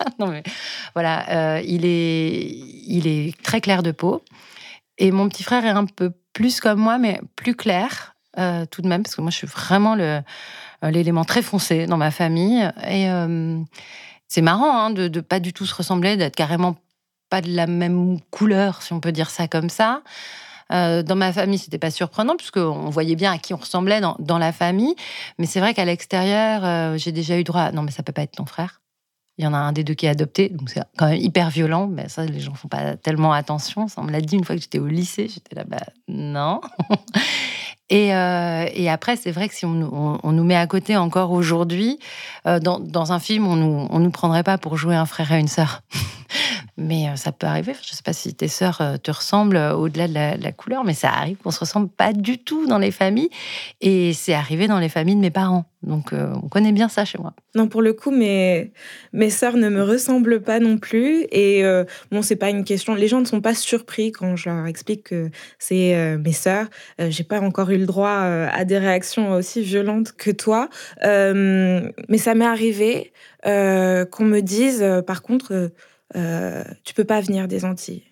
Voilà, 0.94 1.62
il 1.62 1.86
est 1.86 3.44
très 3.44 3.62
clair 3.62 3.84
de 3.84 3.92
peau 3.92 4.24
et 4.98 5.12
mon 5.12 5.30
petit 5.30 5.44
frère 5.44 5.66
est 5.66 5.70
un 5.70 5.86
peu 5.86 6.12
plus 6.34 6.60
comme 6.60 6.80
moi, 6.80 6.98
mais 6.98 7.22
plus 7.36 7.56
clair 7.56 8.16
tout 8.70 8.82
de 8.82 8.88
même 8.88 9.02
parce 9.02 9.16
que 9.16 9.22
moi 9.22 9.32
je 9.32 9.38
suis 9.38 9.48
vraiment 9.48 9.96
l'élément 10.84 11.24
très 11.24 11.42
foncé 11.42 11.86
dans 11.86 11.96
ma 11.96 12.12
famille 12.12 12.70
et 12.86 13.08
c'est 14.28 14.42
marrant 14.42 14.78
hein, 14.78 14.90
de, 14.90 15.08
de 15.08 15.22
pas 15.22 15.40
du 15.40 15.54
tout 15.54 15.66
se 15.66 15.74
ressembler, 15.74 16.18
d'être 16.18 16.36
carrément 16.36 16.76
pas 17.30 17.42
de 17.42 17.50
la 17.56 17.68
même 17.68 18.20
couleur, 18.32 18.82
si 18.82 18.94
on 18.94 19.00
peut 19.00 19.12
dire 19.12 19.30
ça 19.30 19.48
comme 19.48 19.70
ça. 19.70 20.02
Euh, 20.72 21.04
dans 21.04 21.16
ma 21.16 21.32
famille, 21.32 21.60
c'était 21.60 21.78
pas 21.78 21.92
surprenant 21.92 22.36
puisqu'on 22.36 22.90
voyait 22.90 23.16
bien 23.16 23.32
à 23.34 23.38
qui 23.38 23.54
on 23.54 23.58
ressemblait 23.58 24.02
dans, 24.02 24.38
la 24.38 24.52
famille. 24.52 24.96
Mais 25.38 25.46
c'est 25.46 25.60
vrai 25.60 25.74
qu'à 25.74 25.86
l'extérieur, 25.86 26.66
euh, 26.66 26.98
j'ai 26.98 27.12
déjà 27.12 27.38
eu 27.38 27.44
droit. 27.44 27.72
Non, 27.72 27.82
mais 27.82 27.92
ça 27.92 28.04
peut 28.04 28.14
pas 28.14 28.24
être 28.24 28.36
ton 28.36 28.46
frère. 28.46 28.82
Il 29.38 29.44
y 29.44 29.48
en 29.48 29.54
a 29.54 29.58
un 29.58 29.74
des 29.74 29.84
deux 29.84 29.96
qui 29.96 30.06
est 30.06 30.10
adopté, 30.10 30.48
donc 30.48 30.70
c'est 30.70 30.82
quand 30.98 31.08
même 31.10 31.20
hyper 31.20 31.50
violent. 31.50 31.88
Mais 31.88 32.08
ça, 32.08 32.26
les 32.26 32.40
gens 32.40 32.54
font 32.54 32.70
pas 32.70 32.96
tellement 32.96 33.34
attention. 33.34 33.88
Ça, 33.88 34.02
on 34.02 34.06
me 34.06 34.12
l'a 34.12 34.22
dit 34.22 34.36
une 34.36 34.46
fois 34.46 34.56
que 34.56 34.62
j'étais 34.62 34.80
au 34.80 34.88
lycée. 34.88 35.28
J'étais 35.28 35.56
là, 35.56 35.64
bah 35.68 35.78
non. 36.08 36.62
Et, 37.92 38.16
euh, 38.16 38.66
et, 38.74 38.90
après, 38.90 39.16
c'est 39.16 39.30
vrai 39.30 39.48
que 39.48 39.54
si 39.54 39.64
on, 39.64 39.72
nous 40.24 40.44
met 40.44 40.56
à 40.56 40.66
côté 40.66 40.98
encore 40.98 41.32
aujourd'hui, 41.32 42.00
dans, 42.44 42.80
dans, 42.80 43.12
un 43.12 43.20
film, 43.20 43.46
on 43.46 43.56
nous, 43.56 43.88
on 43.92 44.00
nous 44.00 44.10
prendrait 44.10 44.42
pas 44.42 44.58
pour 44.58 44.76
jouer 44.76 44.96
un 44.96 45.06
frère 45.06 45.32
et 45.32 45.40
une 45.40 45.48
sœur. 45.48 45.84
mais 46.78 47.08
euh, 47.08 47.16
ça 47.16 47.32
peut 47.32 47.48
arriver. 47.48 47.74
Je 47.74 47.92
ne 47.92 47.96
sais 47.96 48.04
pas 48.04 48.14
si 48.14 48.34
tes 48.34 48.48
sœurs 48.48 48.82
euh, 48.82 48.98
te 48.98 49.12
ressemblent 49.12 49.56
euh, 49.56 49.76
au-delà 49.76 50.08
de 50.08 50.44
la, 50.44 50.52
couleur, 50.52 50.84
mais 50.84 50.94
ça 50.94 51.10
arrive 51.10 51.38
qu'on 51.38 51.52
se 51.52 51.60
ressemble 51.60 51.90
pas 51.90 52.12
du 52.14 52.38
tout 52.38 52.68
dans 52.68 52.78
les 52.78 52.92
familles. 52.92 53.30
Et 53.82 54.14
c'est 54.14 54.34
arrivé 54.34 54.68
dans 54.68 54.80
les 54.80 54.90
familles 54.90 55.16
de 55.16 55.22
mes 55.22 55.32
parents. 55.32 55.66
Donc 55.84 56.14
on 56.14 56.48
connaît 56.48 56.72
bien 56.72 56.90
ça 56.90 57.06
chez 57.06 57.20
moi. 57.20 57.34
Non, 57.54 57.68
pour 57.68 57.84
le 57.84 57.94
coup, 57.94 58.10
mes, 58.10 58.72
mes 59.14 59.30
sœurs 59.30 59.56
ne 59.56 59.70
me 59.70 59.84
ressemblent 59.84 60.42
pas 60.42 60.60
non 60.60 60.80
plus. 60.80 61.28
Et 61.32 61.64
bon, 62.12 62.24
c'est 62.24 62.38
pas 62.38 62.50
une 62.50 62.64
question. 62.64 62.96
Les 62.96 63.08
gens 63.08 63.20
ne 63.20 63.26
sont 63.26 63.42
pas 63.42 63.54
surpris 63.54 64.12
quand 64.12 64.36
je 64.36 64.50
leur 64.50 64.66
explique 64.66 65.04
que 65.04 65.30
c'est 65.60 66.18
mes 66.18 66.32
sœurs. 66.32 66.66
J'ai 66.98 67.24
pas 67.24 67.40
encore 67.42 67.70
eu 67.70 67.78
le 67.78 67.86
droit 67.86 68.10
à 68.10 68.66
des 68.66 68.80
réactions 68.80 69.34
aussi 69.34 69.62
violentes 69.62 70.14
que 70.14 70.32
toi. 70.32 70.70
mais 71.04 72.18
ça 72.18 72.34
m'est 72.34 72.46
arrivé 72.46 73.14
qu'on 73.44 74.26
me 74.26 74.40
dise, 74.40 74.84
par 75.06 75.22
contre, 75.22 75.70
euh, 76.16 76.64
tu 76.84 76.94
peux 76.94 77.04
pas 77.04 77.22
venir 77.22 77.48
des 77.48 77.66
Antilles. 77.66 78.04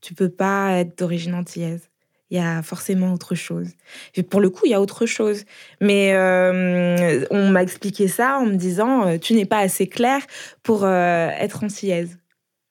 Tu 0.00 0.14
peux 0.14 0.28
pas 0.28 0.78
être 0.78 0.98
d'origine 0.98 1.34
antillaise. 1.34 1.88
Il 2.30 2.38
y 2.38 2.40
a 2.40 2.62
forcément 2.62 3.12
autre 3.12 3.34
chose. 3.34 3.68
Et 4.14 4.22
pour 4.22 4.40
le 4.40 4.50
coup, 4.50 4.62
il 4.64 4.70
y 4.70 4.74
a 4.74 4.80
autre 4.80 5.06
chose. 5.06 5.44
Mais 5.80 6.12
euh, 6.14 7.24
on 7.30 7.50
m'a 7.50 7.62
expliqué 7.62 8.08
ça 8.08 8.38
en 8.38 8.46
me 8.46 8.56
disant 8.56 9.06
euh, 9.06 9.18
tu 9.18 9.34
n'es 9.34 9.44
pas 9.44 9.58
assez 9.58 9.86
claire 9.86 10.22
pour 10.62 10.86
être 10.86 11.62
antillaise. 11.62 12.18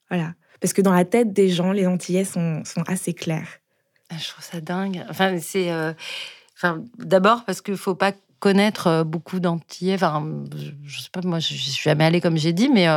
Voilà. 0.10 0.34
Parce 0.60 0.74
que 0.74 0.82
dans 0.82 0.94
la 0.94 1.06
tête 1.06 1.34
des 1.34 1.50
gens, 1.50 1.72
les 1.72 1.88
Antillais 1.88 2.26
sont, 2.26 2.64
assez 2.88 3.14
clairs. 3.14 3.60
Ah, 4.10 4.16
je 4.18 4.30
trouve 4.30 4.44
ça 4.44 4.62
dingue. 4.62 5.04
Enfin, 5.10 5.38
c'est. 5.40 5.70
D'abord 6.98 7.44
parce 7.46 7.62
qu'il 7.62 7.76
faut 7.76 7.96
pas 7.96 8.14
connaître 8.40 9.04
beaucoup 9.04 9.40
d'Antillais. 9.40 9.96
Enfin, 9.96 10.26
je, 10.86 11.00
sais 11.00 11.10
pas, 11.12 11.22
moi, 11.24 11.40
je, 11.40 11.54
suis 11.54 11.82
jamais 11.82 12.06
allée 12.06 12.22
comme 12.22 12.38
j'ai 12.38 12.54
dit, 12.54 12.70
mais 12.70 12.88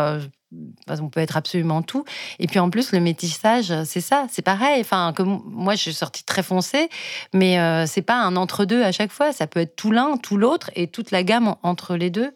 on 0.89 1.09
peut 1.09 1.21
être 1.21 1.37
absolument 1.37 1.83
tout. 1.83 2.05
Et 2.39 2.47
puis 2.47 2.59
en 2.59 2.71
plus, 2.71 2.93
le 2.93 3.01
métissage, 3.01 3.73
c'est 3.85 4.01
ça, 4.01 4.27
c'est 4.31 4.43
pareil. 4.43 4.81
Enfin, 4.81 5.13
moi, 5.45 5.75
je 5.75 5.81
suis 5.81 5.95
sortie 5.95 6.25
très 6.25 6.43
foncée, 6.43 6.89
mais 7.35 7.59
euh, 7.59 7.87
c'est 7.87 8.03
pas 8.03 8.17
un 8.17 8.37
entre-deux 8.37 8.83
à 8.83 8.93
chaque 8.93 9.11
fois. 9.11 9.33
Ça 9.33 9.47
peut 9.47 9.61
être 9.61 9.77
tout 9.77 9.91
l'un, 9.91 10.17
tout 10.17 10.37
l'autre 10.37 10.71
et 10.75 10.87
toute 10.87 11.11
la 11.11 11.23
gamme 11.23 11.57
entre 11.63 11.97
les 11.97 12.11
deux. 12.11 12.33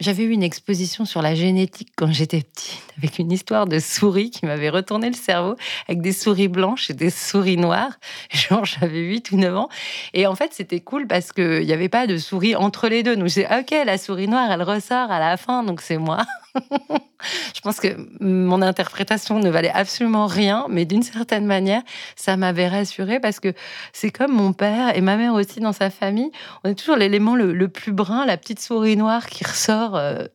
J'avais 0.00 0.24
eu 0.24 0.30
une 0.30 0.42
exposition 0.42 1.04
sur 1.04 1.22
la 1.22 1.34
génétique 1.34 1.90
quand 1.96 2.12
j'étais 2.12 2.42
petite, 2.42 2.82
avec 2.98 3.18
une 3.18 3.32
histoire 3.32 3.66
de 3.66 3.78
souris 3.78 4.30
qui 4.30 4.46
m'avait 4.46 4.70
retourné 4.70 5.08
le 5.08 5.16
cerveau, 5.16 5.56
avec 5.88 6.02
des 6.02 6.12
souris 6.12 6.48
blanches 6.48 6.90
et 6.90 6.94
des 6.94 7.10
souris 7.10 7.56
noires. 7.56 7.98
Genre, 8.30 8.64
j'avais 8.64 9.00
8 9.00 9.30
ou 9.32 9.36
9 9.38 9.56
ans. 9.56 9.68
Et 10.12 10.26
en 10.26 10.34
fait, 10.34 10.52
c'était 10.52 10.80
cool 10.80 11.06
parce 11.06 11.32
qu'il 11.32 11.64
n'y 11.64 11.72
avait 11.72 11.88
pas 11.88 12.06
de 12.06 12.18
souris 12.18 12.54
entre 12.56 12.88
les 12.88 13.02
deux. 13.02 13.16
Donc, 13.16 13.28
j'ai 13.28 13.46
OK, 13.46 13.70
la 13.70 13.98
souris 13.98 14.28
noire, 14.28 14.50
elle 14.50 14.62
ressort 14.62 15.10
à 15.10 15.18
la 15.18 15.36
fin, 15.36 15.62
donc 15.62 15.80
c'est 15.80 15.98
moi. 15.98 16.18
je 17.54 17.60
pense 17.60 17.80
que 17.80 17.88
mon 18.20 18.62
interprétation 18.62 19.38
ne 19.38 19.50
valait 19.50 19.70
absolument 19.70 20.26
rien, 20.26 20.66
mais 20.68 20.84
d'une 20.84 21.02
certaine 21.02 21.46
manière, 21.46 21.82
ça 22.16 22.36
m'avait 22.36 22.68
rassurée 22.68 23.20
parce 23.20 23.40
que 23.40 23.52
c'est 23.92 24.10
comme 24.10 24.32
mon 24.32 24.52
père 24.52 24.96
et 24.96 25.00
ma 25.00 25.16
mère 25.16 25.34
aussi 25.34 25.60
dans 25.60 25.72
sa 25.72 25.90
famille. 25.90 26.30
On 26.64 26.70
est 26.70 26.74
toujours 26.74 26.96
l'élément 26.96 27.34
le, 27.34 27.68
plus 27.68 27.92
brun, 27.92 28.24
la 28.26 28.36
petite 28.36 28.60
souris 28.60 28.96
noire 28.96 29.26
qui 29.26 29.44
ressort 29.44 29.96
euh, 29.96 30.26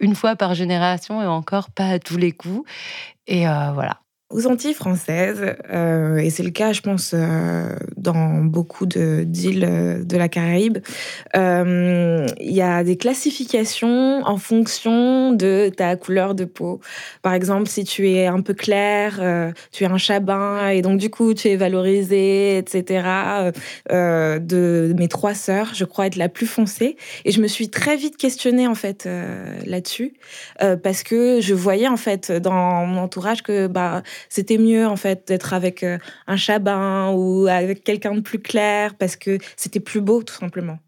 une 0.00 0.14
fois 0.14 0.36
par 0.36 0.54
génération 0.54 1.22
et 1.22 1.26
encore 1.26 1.70
pas 1.70 1.88
à 1.88 1.98
tous 1.98 2.16
les 2.16 2.32
coups. 2.32 2.68
Et 3.26 3.48
euh, 3.48 3.72
voilà 3.72 4.03
aux 4.34 4.48
Antilles 4.48 4.74
françaises, 4.74 5.54
euh, 5.72 6.16
et 6.16 6.28
c'est 6.28 6.42
le 6.42 6.50
cas, 6.50 6.72
je 6.72 6.80
pense, 6.80 7.12
euh, 7.14 7.68
dans 7.96 8.42
beaucoup 8.42 8.84
d'îles 8.84 9.64
euh, 9.64 10.02
de 10.02 10.16
la 10.16 10.28
Caraïbe, 10.28 10.78
il 11.34 12.26
y 12.40 12.60
a 12.60 12.82
des 12.82 12.96
classifications 12.96 14.22
en 14.24 14.36
fonction 14.36 15.32
de 15.32 15.70
ta 15.74 15.94
couleur 15.94 16.34
de 16.34 16.44
peau. 16.44 16.80
Par 17.22 17.32
exemple, 17.32 17.68
si 17.68 17.84
tu 17.84 18.10
es 18.10 18.26
un 18.26 18.40
peu 18.40 18.54
clair, 18.54 19.20
tu 19.70 19.84
es 19.84 19.86
un 19.86 19.98
chabin, 19.98 20.68
et 20.68 20.82
donc 20.82 20.98
du 20.98 21.10
coup, 21.10 21.34
tu 21.34 21.48
es 21.48 21.56
valorisé, 21.56 22.58
etc. 22.58 23.52
de 23.90 24.94
mes 24.96 25.08
trois 25.08 25.34
sœurs, 25.34 25.72
je 25.74 25.84
crois 25.84 26.06
être 26.06 26.16
la 26.16 26.28
plus 26.28 26.46
foncée. 26.46 26.96
Et 27.24 27.30
je 27.30 27.40
me 27.40 27.46
suis 27.46 27.68
très 27.68 27.96
vite 27.96 28.16
questionnée, 28.16 28.66
en 28.66 28.74
fait, 28.74 29.08
là-dessus, 29.66 30.14
parce 30.82 31.02
que 31.02 31.40
je 31.40 31.54
voyais, 31.54 31.88
en 31.88 31.96
fait, 31.96 32.32
dans 32.32 32.86
mon 32.86 33.02
entourage 33.02 33.42
que, 33.42 33.66
bah, 33.66 34.02
c'était 34.28 34.58
mieux 34.58 34.86
en 34.86 34.96
fait 34.96 35.28
d'être 35.28 35.52
avec 35.52 35.82
euh, 35.82 35.98
un 36.26 36.36
chabin 36.36 37.10
ou 37.12 37.46
avec 37.46 37.84
quelqu'un 37.84 38.14
de 38.14 38.20
plus 38.20 38.40
clair 38.40 38.94
parce 38.94 39.16
que 39.16 39.38
c'était 39.56 39.80
plus 39.80 40.00
beau 40.00 40.22
tout 40.22 40.34
simplement. 40.34 40.78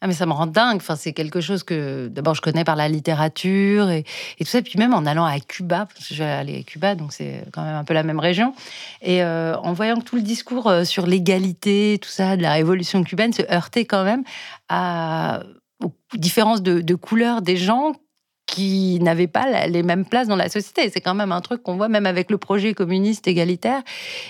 Ah 0.00 0.06
mais 0.06 0.12
ça 0.12 0.26
me 0.26 0.32
rend 0.32 0.46
dingue. 0.46 0.76
Enfin, 0.76 0.96
c'est 0.96 1.14
quelque 1.14 1.40
chose 1.40 1.62
que 1.62 2.08
d'abord 2.08 2.34
je 2.34 2.42
connais 2.42 2.64
par 2.64 2.76
la 2.76 2.88
littérature 2.90 3.90
et, 3.90 4.04
tout 4.38 4.44
ça. 4.44 4.60
Puis 4.60 4.78
même 4.78 4.92
en 4.92 5.06
allant 5.06 5.24
à 5.24 5.40
Cuba, 5.40 5.86
parce 5.86 6.08
que 6.08 6.14
je 6.14 6.22
vais 6.22 6.28
aller 6.28 6.58
à 6.58 6.62
Cuba, 6.62 6.94
donc 6.94 7.14
c'est 7.14 7.44
quand 7.54 7.62
même 7.62 7.74
un 7.74 7.84
peu 7.84 7.94
la 7.94 8.02
même 8.02 8.18
région. 8.20 8.54
Et 9.00 9.22
euh, 9.22 9.56
en 9.56 9.72
voyant 9.72 9.96
que 9.96 10.04
tout 10.04 10.16
le 10.16 10.22
discours 10.22 10.66
euh, 10.66 10.84
sur 10.84 11.06
l'égalité, 11.06 11.98
tout 12.02 12.10
ça, 12.10 12.36
de 12.36 12.42
la 12.42 12.52
révolution 12.52 13.02
cubaine 13.02 13.32
se 13.32 13.50
heurtait 13.50 13.86
quand 13.86 14.04
même 14.04 14.24
à 14.68 15.42
aux 15.82 15.92
différences 16.14 16.62
de, 16.62 16.82
de 16.82 16.94
couleur 16.94 17.40
des 17.40 17.56
gens 17.56 17.94
qui 18.54 19.00
n'avaient 19.00 19.26
pas 19.26 19.66
les 19.66 19.82
mêmes 19.82 20.04
places 20.04 20.28
dans 20.28 20.36
la 20.36 20.48
société. 20.48 20.88
C'est 20.88 21.00
quand 21.00 21.14
même 21.14 21.32
un 21.32 21.40
truc 21.40 21.60
qu'on 21.64 21.76
voit 21.76 21.88
même 21.88 22.06
avec 22.06 22.30
le 22.30 22.38
projet 22.38 22.72
communiste 22.72 23.26
égalitaire. 23.26 23.82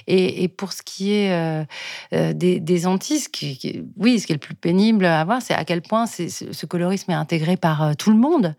Et, 0.07 0.49
pour 0.49 0.73
ce 0.73 0.81
qui 0.81 1.13
est 1.13 1.31
euh, 1.31 1.63
euh, 2.15 2.33
des, 2.33 2.87
Antilles, 2.87 3.21
ce 3.21 3.29
qui, 3.29 3.85
oui, 3.99 4.19
ce 4.19 4.27
qui 4.27 4.33
est 4.33 4.37
le 4.37 4.41
plus 4.41 4.55
pénible 4.55 5.05
à 5.05 5.23
voir, 5.25 5.43
c'est 5.43 5.53
à 5.53 5.67
quel 5.67 5.83
point 5.83 6.07
ce 6.07 6.65
colorisme 6.65 7.11
est 7.11 7.15
intégré 7.15 7.59
par 7.59 7.83
euh, 7.83 7.93
tout 7.93 8.11
le 8.11 8.17
monde. 8.17 8.55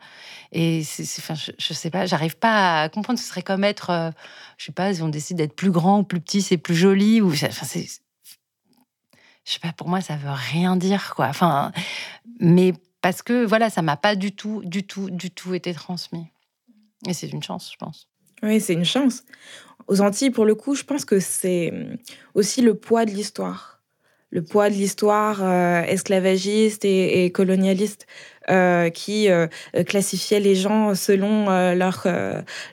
Et 0.51 0.83
enfin, 1.17 1.33
je, 1.33 1.51
ne 1.51 1.75
sais 1.75 1.89
pas, 1.89 2.05
j'arrive 2.05 2.37
pas 2.37 2.83
à 2.83 2.89
comprendre. 2.89 3.17
Ce 3.17 3.25
serait 3.25 3.41
comme 3.41 3.63
être, 3.63 4.13
je 4.57 4.65
sais 4.65 4.71
pas, 4.71 4.93
si 4.93 5.01
on 5.01 5.09
décide 5.09 5.37
d'être 5.37 5.55
plus 5.55 5.71
grand 5.71 6.01
ou 6.01 6.03
plus 6.03 6.21
petit, 6.21 6.43
c'est 6.43 6.57
plus 6.57 6.75
joli. 6.75 7.21
Ou, 7.21 7.31
enfin, 7.31 7.65
c'est, 7.65 7.87
je 9.45 9.51
sais 9.51 9.59
pas, 9.59 9.73
pour 9.73 9.89
moi, 9.89 10.01
ça 10.01 10.15
veut 10.15 10.29
rien 10.31 10.75
dire, 10.75 11.13
quoi. 11.15 11.25
Enfin, 11.25 11.71
mais 12.39 12.73
parce 13.05 13.21
que 13.21 13.45
voilà, 13.45 13.69
ça 13.69 13.83
m'a 13.83 13.97
pas 13.97 14.15
du 14.15 14.31
tout, 14.31 14.63
du 14.65 14.81
tout, 14.81 15.11
du 15.11 15.29
tout 15.29 15.53
été 15.53 15.75
transmis. 15.75 16.25
Et 17.07 17.13
c'est 17.13 17.27
une 17.27 17.43
chance, 17.43 17.71
je 17.71 17.77
pense. 17.77 18.09
Oui, 18.41 18.59
c'est 18.59 18.73
une 18.73 18.83
chance. 18.83 19.23
Aux 19.85 20.01
Antilles, 20.01 20.31
pour 20.31 20.43
le 20.43 20.55
coup, 20.55 20.73
je 20.73 20.81
pense 20.81 21.05
que 21.05 21.19
c'est 21.19 21.71
aussi 22.33 22.63
le 22.63 22.73
poids 22.73 23.05
de 23.05 23.11
l'histoire. 23.11 23.74
Le 24.35 24.41
poids 24.41 24.69
de 24.69 24.75
l'histoire 24.75 25.39
euh, 25.41 25.81
esclavagiste 25.83 26.83
et 26.83 27.31
colonialiste. 27.31 28.05
Euh, 28.51 28.91
qui 28.91 29.27
euh, 29.27 29.47
classifiait 29.87 30.39
les 30.39 30.53
gens 30.53 30.93
selon 30.93 31.49
leur, 31.73 32.05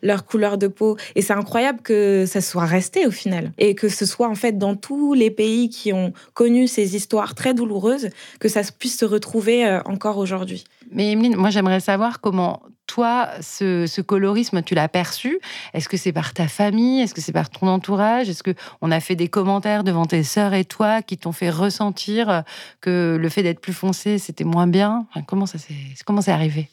leur 0.02 0.26
couleur 0.26 0.58
de 0.58 0.66
peau. 0.66 0.98
Et 1.14 1.22
c'est 1.22 1.32
incroyable 1.32 1.80
que 1.80 2.26
ça 2.26 2.42
soit 2.42 2.66
resté 2.66 3.06
au 3.06 3.10
final. 3.10 3.52
Et 3.56 3.74
que 3.74 3.88
ce 3.88 4.04
soit 4.04 4.28
en 4.28 4.34
fait 4.34 4.58
dans 4.58 4.76
tous 4.76 5.14
les 5.14 5.30
pays 5.30 5.70
qui 5.70 5.94
ont 5.94 6.12
connu 6.34 6.66
ces 6.66 6.94
histoires 6.94 7.34
très 7.34 7.54
douloureuses, 7.54 8.10
que 8.38 8.48
ça 8.50 8.60
puisse 8.78 8.98
se 8.98 9.06
retrouver 9.06 9.66
encore 9.86 10.18
aujourd'hui. 10.18 10.64
Mais 10.90 11.12
Emeline, 11.12 11.36
moi 11.36 11.48
j'aimerais 11.48 11.80
savoir 11.80 12.20
comment 12.20 12.60
toi, 12.86 13.28
ce, 13.40 14.00
colorisme, 14.00 14.62
tu 14.62 14.74
l'as 14.74 14.88
perçu? 14.88 15.38
Est-ce 15.72 15.88
que 15.88 15.96
c'est 15.96 16.12
par 16.12 16.34
ta 16.34 16.48
famille? 16.48 17.00
Est-ce 17.00 17.14
que 17.14 17.20
c'est 17.20 17.32
par 17.32 17.48
ton 17.48 17.68
entourage? 17.68 18.28
Est-ce 18.28 18.42
qu'on 18.42 18.90
a 18.90 19.00
fait 19.00 19.16
des 19.16 19.28
commentaires 19.28 19.84
devant 19.84 20.04
tes 20.04 20.22
sœurs 20.22 20.54
et 20.54 20.64
toi 20.64 21.02
qui 21.02 21.16
t'ont 21.16 21.32
fait 21.32 21.50
ressentir 21.50 22.42
que 22.80 23.16
le 23.20 23.28
fait 23.28 23.42
d'être 23.42 23.60
plus 23.60 23.72
foncé, 23.72 24.18
c'était 24.18 24.44
moins 24.44 24.66
bien? 24.66 25.06
Comment 25.26 25.46
ça 25.46 25.58
comment 26.04 26.20
c'est 26.20 26.32
arrivé? 26.32 26.68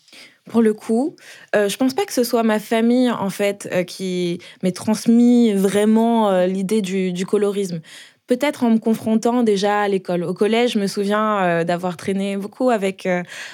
Pour 0.49 0.63
le 0.63 0.73
coup, 0.73 1.15
euh, 1.55 1.69
je 1.69 1.77
pense 1.77 1.93
pas 1.93 2.05
que 2.05 2.13
ce 2.13 2.23
soit 2.23 2.41
ma 2.43 2.59
famille 2.59 3.11
en 3.11 3.29
fait 3.29 3.69
euh, 3.71 3.83
qui 3.83 4.39
m'ait 4.63 4.71
transmis 4.71 5.53
vraiment 5.53 6.31
euh, 6.31 6.47
l'idée 6.47 6.81
du, 6.81 7.25
colorisme. 7.25 7.81
Peut-être 8.25 8.63
en 8.63 8.71
me 8.71 8.79
confrontant 8.79 9.43
déjà 9.43 9.81
à 9.81 9.87
l'école. 9.87 10.23
Au 10.23 10.33
collège, 10.33 10.73
je 10.73 10.79
me 10.79 10.87
souviens 10.87 11.63
d'avoir 11.63 11.97
traîné 11.97 12.37
beaucoup 12.37 12.69
avec 12.69 13.07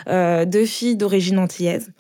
deux 0.08 0.66
filles 0.66 0.98
d'origine 0.98 1.40
antillaise. 1.40 1.94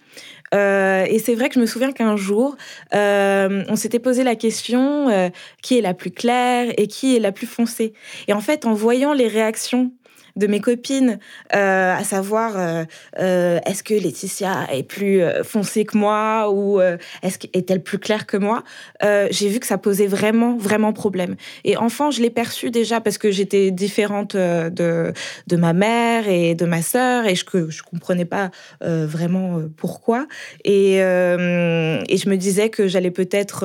Et 0.55 1.19
c'est 1.19 1.35
vrai 1.35 1.49
que 1.49 1.55
je 1.55 1.59
me 1.59 1.65
souviens 1.65 1.91
qu'un 1.91 2.15
jour, 2.15 2.55
on 2.93 3.75
s'était 3.75 3.99
posé 3.99 4.23
la 4.23 4.35
question 4.35 5.31
qui 5.61 5.77
est 5.77 5.81
la 5.81 5.93
plus 5.93 6.11
claire 6.11 6.73
et 6.77 6.87
qui 6.87 7.15
est 7.15 7.19
la 7.19 7.31
plus 7.31 7.47
foncée. 7.47 7.93
Et 8.27 8.33
en 8.33 8.41
fait, 8.41 8.65
en 8.65 8.73
voyant 8.73 9.13
les 9.13 9.27
réactions 9.27 9.91
de 10.35 10.47
mes 10.47 10.59
copines, 10.59 11.19
à 11.51 12.03
savoir 12.03 12.85
est-ce 13.17 13.83
que 13.83 13.93
Laetitia 13.93 14.67
est 14.71 14.83
plus 14.83 15.21
foncée 15.43 15.85
que 15.85 15.97
moi 15.97 16.51
ou 16.51 16.79
est-elle 16.81 17.81
plus 17.83 17.99
claire 17.99 18.25
que 18.25 18.37
moi, 18.37 18.63
j'ai 19.01 19.49
vu 19.49 19.59
que 19.59 19.67
ça 19.67 19.77
posait 19.77 20.07
vraiment 20.07 20.57
vraiment 20.57 20.93
problème. 20.93 21.35
Et 21.63 21.77
enfant, 21.77 22.11
je 22.11 22.21
l'ai 22.21 22.29
perçu 22.29 22.71
déjà 22.71 23.01
parce 23.01 23.17
que 23.17 23.31
j'étais 23.31 23.71
différente 23.71 24.35
de 24.35 25.13
ma 25.51 25.73
mère 25.73 26.27
et 26.27 26.55
de 26.55 26.65
ma 26.65 26.81
sœur 26.81 27.25
et 27.25 27.35
je 27.35 27.45
je 27.69 27.83
comprenais 27.83 28.25
pas 28.25 28.51
vraiment 28.81 29.61
pourquoi 29.77 30.27
et 30.63 30.95
et 30.95 32.17
je 32.17 32.29
me 32.29 32.35
disais 32.35 32.69
que 32.69 32.87
j'allais 32.87 33.11
peut-être 33.11 33.63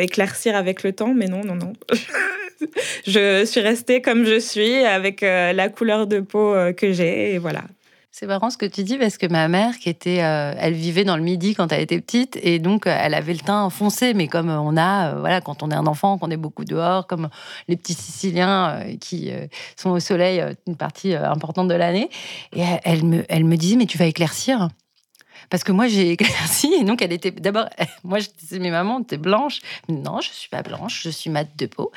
éclaircir 0.00 0.56
avec 0.56 0.82
le 0.82 0.92
temps, 0.92 1.14
mais 1.14 1.26
non 1.26 1.42
non 1.44 1.54
non. 1.54 1.72
je 3.06 3.44
suis 3.44 3.60
restée 3.60 4.02
comme 4.02 4.24
je 4.24 4.38
suis, 4.38 4.84
avec 4.84 5.22
euh, 5.22 5.52
la 5.52 5.68
couleur 5.68 6.06
de 6.06 6.20
peau 6.20 6.54
euh, 6.54 6.72
que 6.72 6.92
j'ai, 6.92 7.34
et 7.34 7.38
voilà. 7.38 7.64
C'est 8.10 8.26
marrant 8.26 8.50
ce 8.50 8.56
que 8.56 8.66
tu 8.66 8.82
dis 8.82 8.98
parce 8.98 9.16
que 9.16 9.26
ma 9.26 9.46
mère, 9.46 9.78
qui 9.78 9.88
était, 9.88 10.22
euh, 10.24 10.52
elle 10.58 10.72
vivait 10.72 11.04
dans 11.04 11.16
le 11.16 11.22
Midi 11.22 11.54
quand 11.54 11.70
elle 11.72 11.82
était 11.82 12.00
petite 12.00 12.36
et 12.42 12.58
donc 12.58 12.86
elle 12.86 13.14
avait 13.14 13.32
le 13.34 13.38
teint 13.38 13.70
foncé, 13.70 14.12
mais 14.12 14.26
comme 14.26 14.48
on 14.48 14.76
a, 14.76 15.14
voilà, 15.14 15.40
quand 15.40 15.62
on 15.62 15.70
est 15.70 15.74
un 15.74 15.86
enfant, 15.86 16.18
qu'on 16.18 16.30
est 16.30 16.36
beaucoup 16.36 16.64
dehors, 16.64 17.06
comme 17.06 17.28
les 17.68 17.76
petits 17.76 17.94
Siciliens 17.94 18.82
qui 19.00 19.30
sont 19.76 19.90
au 19.90 20.00
soleil 20.00 20.42
une 20.66 20.76
partie 20.76 21.14
importante 21.14 21.68
de 21.68 21.74
l'année, 21.74 22.10
et 22.56 22.62
elle 22.82 23.04
me, 23.04 23.24
elle 23.28 23.44
me 23.44 23.56
disait 23.56 23.76
mais 23.76 23.86
tu 23.86 23.98
vas 23.98 24.06
éclaircir. 24.06 24.68
Parce 25.50 25.64
que 25.64 25.72
moi, 25.72 25.88
j'ai 25.88 26.10
éclairci. 26.12 26.72
Et 26.74 26.84
donc, 26.84 27.02
elle 27.02 27.12
était 27.12 27.30
d'abord, 27.30 27.68
moi, 28.04 28.18
je 28.18 28.28
disais, 28.38 28.58
mais 28.58 28.70
maman, 28.70 29.02
t'es 29.02 29.16
blanche. 29.16 29.60
Non, 29.88 30.20
je 30.20 30.30
suis 30.30 30.48
pas 30.48 30.62
blanche, 30.62 31.02
je 31.04 31.10
suis 31.10 31.30
mate 31.30 31.56
de 31.56 31.66
peau. 31.66 31.92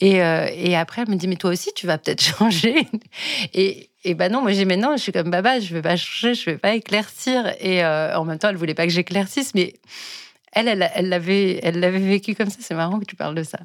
Et, 0.00 0.22
euh, 0.22 0.48
et 0.52 0.76
après, 0.76 1.02
elle 1.02 1.10
me 1.10 1.16
dit, 1.16 1.28
mais 1.28 1.36
toi 1.36 1.50
aussi, 1.50 1.70
tu 1.74 1.86
vas 1.86 1.98
peut-être 1.98 2.22
changer. 2.38 2.86
Et, 3.54 3.90
et 4.04 4.14
ben 4.14 4.32
non, 4.32 4.42
moi, 4.42 4.52
j'ai 4.52 4.64
mais 4.64 4.76
non, 4.76 4.96
je 4.96 5.02
suis 5.02 5.12
comme 5.12 5.30
Baba, 5.30 5.60
je 5.60 5.74
vais 5.74 5.82
pas 5.82 5.96
changer, 5.96 6.34
je 6.34 6.50
vais 6.50 6.58
pas 6.58 6.74
éclaircir. 6.74 7.52
Et 7.60 7.84
euh, 7.84 8.16
en 8.16 8.24
même 8.24 8.38
temps, 8.38 8.48
elle 8.48 8.56
voulait 8.56 8.74
pas 8.74 8.84
que 8.84 8.92
j'éclaircisse, 8.92 9.54
mais 9.54 9.74
elle, 10.52 10.68
elle 10.94 11.08
l'avait 11.08 11.60
elle, 11.62 11.80
l'avait 11.80 11.98
vécu 11.98 12.34
comme 12.34 12.50
ça. 12.50 12.58
C'est 12.60 12.74
marrant 12.74 12.98
que 12.98 13.04
tu 13.04 13.16
parles 13.16 13.34
de 13.34 13.42
ça. 13.42 13.58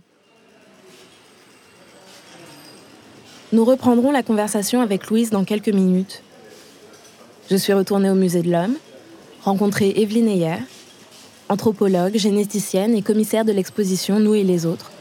Nous 3.54 3.64
reprendrons 3.64 4.12
la 4.12 4.24
conversation 4.24 4.82
avec 4.82 5.08
Louise 5.10 5.30
dans 5.30 5.46
quelques 5.46 5.70
minutes. 5.70 6.22
Je 7.50 7.56
suis 7.56 7.72
retournée 7.72 8.10
au 8.10 8.16
musée 8.16 8.42
de 8.42 8.52
l'homme 8.52 8.76
rencontrer 9.48 9.94
Evelyne 9.96 10.28
Heyer, 10.28 10.58
anthropologue, 11.48 12.18
généticienne 12.18 12.94
et 12.98 13.02
commissaire 13.02 13.46
de 13.46 13.54
l'exposition 13.54 14.20
Nous 14.20 14.36
et 14.36 14.44
les 14.44 14.66
autres, 14.66 14.92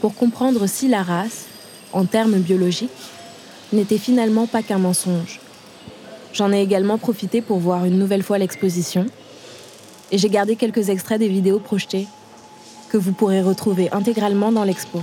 pour 0.00 0.16
comprendre 0.16 0.66
si 0.66 0.88
la 0.88 1.04
race, 1.04 1.44
en 1.92 2.04
termes 2.04 2.40
biologiques, 2.40 2.90
n'était 3.72 3.98
finalement 3.98 4.48
pas 4.48 4.64
qu'un 4.64 4.78
mensonge. 4.78 5.38
J'en 6.32 6.50
ai 6.52 6.62
également 6.62 6.98
profité 6.98 7.42
pour 7.42 7.60
voir 7.60 7.84
une 7.84 7.96
nouvelle 7.96 8.24
fois 8.24 8.38
l'exposition, 8.38 9.06
et 10.10 10.18
j'ai 10.18 10.30
gardé 10.30 10.56
quelques 10.56 10.88
extraits 10.88 11.20
des 11.20 11.28
vidéos 11.28 11.60
projetées, 11.60 12.08
que 12.90 12.98
vous 12.98 13.12
pourrez 13.12 13.40
retrouver 13.40 13.88
intégralement 13.92 14.50
dans 14.50 14.64
l'expo. 14.64 15.00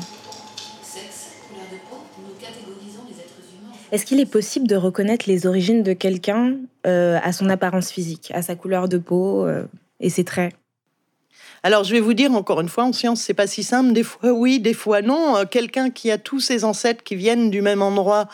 Est-ce 3.91 4.05
qu'il 4.05 4.19
est 4.19 4.29
possible 4.29 4.67
de 4.67 4.75
reconnaître 4.75 5.25
les 5.27 5.47
origines 5.47 5.81
de 5.81 5.93
quelqu'un 5.93 6.57
euh, 6.85 7.19
à 7.23 7.33
son 7.33 7.49
apparence 7.49 7.89
physique, 7.91 8.31
à 8.35 8.43
sa 8.43 8.55
couleur 8.55 8.87
de 8.87 8.99
peau 8.99 9.45
euh, 9.45 9.63
et 9.99 10.11
ses 10.11 10.23
traits? 10.23 10.53
Alors, 11.63 11.83
je 11.83 11.91
vais 11.91 11.99
vous 11.99 12.13
dire 12.13 12.31
encore 12.31 12.61
une 12.61 12.69
fois, 12.69 12.85
en 12.85 12.93
science, 12.93 13.19
c'est 13.19 13.33
pas 13.33 13.47
si 13.47 13.63
simple. 13.63 13.91
Des 13.91 14.03
fois, 14.03 14.31
oui, 14.31 14.59
des 14.59 14.75
fois, 14.75 15.01
non. 15.01 15.37
Euh, 15.37 15.45
quelqu'un 15.45 15.89
qui 15.89 16.11
a 16.11 16.19
tous 16.19 16.39
ses 16.39 16.63
ancêtres 16.63 17.03
qui 17.03 17.15
viennent 17.15 17.49
du 17.49 17.61
même 17.61 17.81
endroit, 17.81 18.27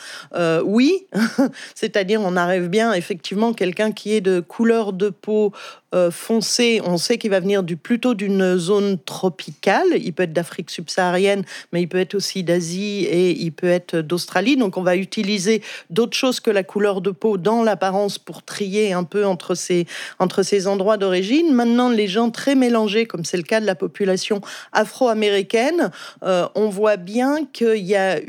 oui. 0.66 1.08
C'est-à-dire, 1.74 2.22
on 2.22 2.36
arrive 2.36 2.68
bien, 2.68 2.94
effectivement, 2.94 3.54
quelqu'un 3.54 3.94
qui 3.94 4.14
est 4.14 4.22
de 4.22 4.42
couleur 4.42 4.92
de 4.92 5.10
peau 5.10 5.54
euh, 5.96 6.12
foncé, 6.12 6.82
on 6.84 6.98
sait 6.98 7.18
qu'il 7.18 7.32
va 7.32 7.40
venir 7.40 7.64
du, 7.64 7.78
plutôt 7.78 8.16
d'une 8.16 8.58
zone 8.58 9.00
tropicale. 9.00 9.88
Il 9.96 10.12
peut 10.12 10.24
être 10.24 10.34
d'Afrique 10.34 10.70
subsaharienne, 10.70 11.46
mais 11.72 11.82
il 11.82 11.88
peut 11.88 12.00
être 12.00 12.16
aussi 12.16 12.44
d'Asie 12.44 13.06
et 13.06 13.32
il 13.32 13.52
peut 13.52 13.70
être 13.70 13.98
d'Australie. 13.98 14.58
Donc, 14.58 14.75
on 14.75 14.82
va 14.82 14.98
utiliser 14.98 15.62
d'autres 15.90 16.18
choses 16.18 16.42
que 16.42 16.52
la 16.52 16.64
couleur 16.64 17.00
de 17.00 17.12
peau 17.12 17.38
dans 17.38 17.64
l'apparence 17.64 18.20
pour 18.20 18.44
trier 18.44 18.92
un 18.92 19.06
peu 19.06 19.25
entre 19.25 19.56
ces, 19.56 19.88
entre 20.20 20.44
ces 20.44 20.68
endroits 20.68 20.98
d'origine. 20.98 21.54
Maintenant, 21.54 21.90
les 21.90 22.08
gens 22.08 22.30
très 22.30 22.56
mélangés, 22.56 23.06
comme 23.06 23.24
c'est 23.24 23.38
le 23.38 23.44
cas 23.44 23.62
de 23.62 23.66
la 23.66 23.75
population 23.75 24.42
afro-américaine, 24.74 25.92
euh, 26.24 26.48
on 26.56 26.68
voit 26.68 26.98
bien 26.98 27.46
qu'il 27.54 27.78
y 27.78 27.96
a 27.96 28.20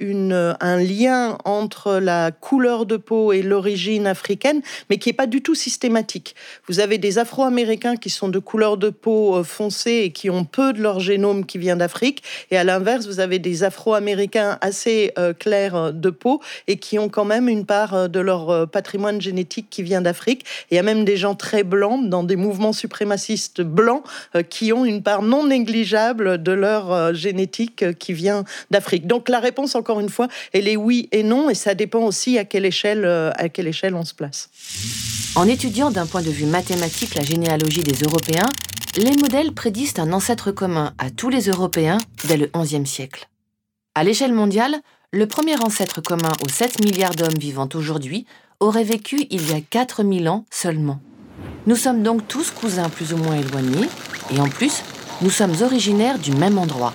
un 0.61 0.76
lien 0.76 1.37
entre 1.44 1.94
la 1.94 2.30
couleur 2.30 2.87
de 2.87 2.96
peau 2.96 3.32
et 3.32 3.42
l'origine 3.42 4.06
africaine, 4.06 4.62
mais 4.88 4.99
qui 4.99 5.08
n'est 5.08 5.14
pas 5.14 5.26
du 5.26 5.42
tout 5.42 5.56
systématique. 5.56 6.37
Vous 6.68 6.78
avez 6.78 6.99
des 6.99 7.18
afro-américains 7.18 7.55
qui 8.00 8.10
sont 8.10 8.28
de 8.28 8.38
couleur 8.38 8.76
de 8.76 8.90
peau 8.90 9.36
euh, 9.36 9.44
foncée 9.44 10.02
et 10.04 10.10
qui 10.10 10.30
ont 10.30 10.44
peu 10.44 10.72
de 10.72 10.80
leur 10.80 11.00
génome 11.00 11.46
qui 11.46 11.58
vient 11.58 11.76
d'Afrique, 11.76 12.22
et 12.50 12.57
à 12.57 12.64
l'inverse, 12.64 13.07
vous 13.07 13.20
avez 13.20 13.38
des 13.38 13.64
afro-américains 13.64 14.59
assez 14.61 15.12
euh, 15.18 15.33
clairs 15.33 15.92
de 15.92 16.11
peau 16.11 16.40
et 16.68 16.76
qui 16.76 16.98
ont 16.98 17.09
quand 17.09 17.24
même 17.24 17.48
une 17.48 17.64
part 17.64 18.09
de 18.09 18.20
leur 18.20 18.68
patrimoine 18.68 19.20
génétique 19.20 19.68
qui 19.70 19.83
vient 19.83 20.00
d'Afrique. 20.00 20.44
Il 20.70 20.76
y 20.76 20.78
a 20.78 20.83
même 20.83 21.04
des 21.04 21.16
gens 21.16 21.35
très 21.35 21.62
blancs 21.62 22.09
dans 22.09 22.24
des 22.24 22.37
mouvements 22.37 22.72
suprémacistes 22.72 23.61
blancs 23.62 24.02
qui 24.50 24.72
ont 24.72 24.85
une 24.85 25.02
part 25.02 25.22
non 25.22 25.46
négligeable 25.46 26.42
de 26.42 26.52
leur 26.52 26.92
euh, 26.92 27.14
génétique 27.14 27.83
euh, 27.83 27.92
qui 27.92 28.12
vient 28.12 28.44
d'Afrique. 28.70 29.07
Donc 29.07 29.28
la 29.28 29.40
réponse, 29.40 29.74
encore 29.74 30.00
une 30.00 30.09
fois, 30.09 30.28
elle 30.52 30.68
est 30.68 30.76
oui 30.76 31.09
et 31.12 31.22
non, 31.22 31.50
et 31.50 31.54
ça 31.54 31.74
dépend 31.74 32.00
aussi 32.00 32.38
à 32.38 32.44
quelle 32.44 32.64
échelle, 32.64 33.04
euh, 33.04 33.31
à 33.37 33.48
quelle 33.48 33.68
échelle 33.68 33.94
on 33.94 34.04
se 34.04 34.14
place. 34.14 34.50
En 35.35 35.46
étudiant 35.46 35.90
d'un 35.90 36.07
point 36.07 36.22
de 36.22 36.31
vue 36.31 36.46
mathématique 36.46 37.14
la 37.14 37.22
généalogie 37.37 37.83
des 37.83 38.03
Européens, 38.03 38.49
les 38.96 39.14
modèles 39.14 39.53
prédisent 39.53 39.99
un 39.99 40.14
ancêtre 40.14 40.53
commun 40.53 40.94
à 40.96 41.11
tous 41.11 41.29
les 41.29 41.49
Européens 41.51 41.99
dès 42.27 42.38
le 42.38 42.46
XIe 42.46 42.87
siècle. 42.87 43.29
À 43.94 44.05
l'échelle 44.05 44.33
mondiale, 44.33 44.77
le 45.12 45.27
premier 45.27 45.62
ancêtre 45.62 46.01
commun 46.01 46.33
aux 46.42 46.49
7 46.49 46.83
milliards 46.83 47.14
d'hommes 47.14 47.38
vivant 47.38 47.68
aujourd'hui 47.75 48.25
aurait 48.59 48.85
vécu 48.85 49.27
il 49.29 49.51
y 49.51 49.53
a 49.53 49.61
4000 49.61 50.31
ans 50.31 50.46
seulement. 50.51 50.99
Nous 51.66 51.77
sommes 51.77 52.03
donc 52.03 52.27
tous 52.27 52.51
cousins 52.51 52.88
plus 52.88 53.12
ou 53.12 53.18
moins 53.18 53.37
éloignés, 53.37 53.88
et 54.35 54.40
en 54.40 54.49
plus, 54.49 54.83
nous 55.20 55.29
sommes 55.29 55.61
originaires 55.61 56.18
du 56.18 56.33
même 56.33 56.57
endroit, 56.57 56.94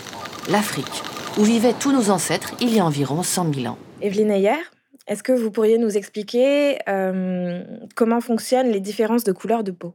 l'Afrique, 0.49 1.03
où 1.37 1.43
vivaient 1.43 1.75
tous 1.79 1.91
nos 1.91 2.09
ancêtres 2.09 2.55
il 2.59 2.73
y 2.73 2.79
a 2.79 2.85
environ 2.85 3.21
100 3.21 3.53
000 3.53 3.67
ans. 3.67 3.77
Evelyne 4.01 4.31
Ayer, 4.31 4.57
est-ce 5.05 5.21
que 5.21 5.33
vous 5.33 5.51
pourriez 5.51 5.77
nous 5.77 5.97
expliquer 5.97 6.79
euh, 6.89 7.63
comment 7.95 8.21
fonctionnent 8.21 8.71
les 8.71 8.79
différences 8.79 9.23
de 9.23 9.33
couleur 9.33 9.63
de 9.63 9.69
peau? 9.69 9.93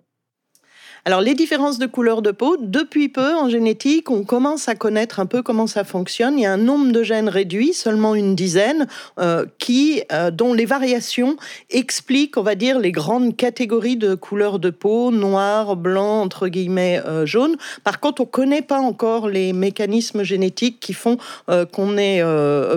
Alors 1.06 1.20
les 1.20 1.34
différences 1.34 1.78
de 1.78 1.86
couleur 1.86 2.20
de 2.20 2.32
peau, 2.32 2.56
depuis 2.58 3.08
peu 3.08 3.36
en 3.36 3.48
génétique, 3.48 4.10
on 4.10 4.24
commence 4.24 4.68
à 4.68 4.74
connaître 4.74 5.20
un 5.20 5.26
peu 5.26 5.40
comment 5.40 5.68
ça 5.68 5.84
fonctionne. 5.84 6.36
Il 6.36 6.42
y 6.42 6.46
a 6.46 6.52
un 6.52 6.56
nombre 6.56 6.90
de 6.90 7.04
gènes 7.04 7.28
réduit, 7.28 7.74
seulement 7.74 8.16
une 8.16 8.34
dizaine, 8.34 8.88
euh, 9.20 9.46
qui, 9.60 10.02
euh, 10.10 10.32
dont 10.32 10.52
les 10.52 10.64
variations 10.64 11.36
expliquent, 11.70 12.36
on 12.36 12.42
va 12.42 12.56
dire, 12.56 12.80
les 12.80 12.90
grandes 12.90 13.36
catégories 13.36 13.96
de 13.96 14.16
couleur 14.16 14.58
de 14.58 14.70
peau, 14.70 15.12
noir, 15.12 15.76
blanc, 15.76 16.22
entre 16.22 16.48
guillemets, 16.48 17.00
euh, 17.06 17.24
jaune. 17.24 17.54
Par 17.84 18.00
contre, 18.00 18.22
on 18.22 18.26
connaît 18.26 18.60
pas 18.62 18.80
encore 18.80 19.28
les 19.28 19.52
mécanismes 19.52 20.24
génétiques 20.24 20.80
qui 20.80 20.92
font 20.92 21.18
qu'on 21.72 21.98
est 21.98 22.20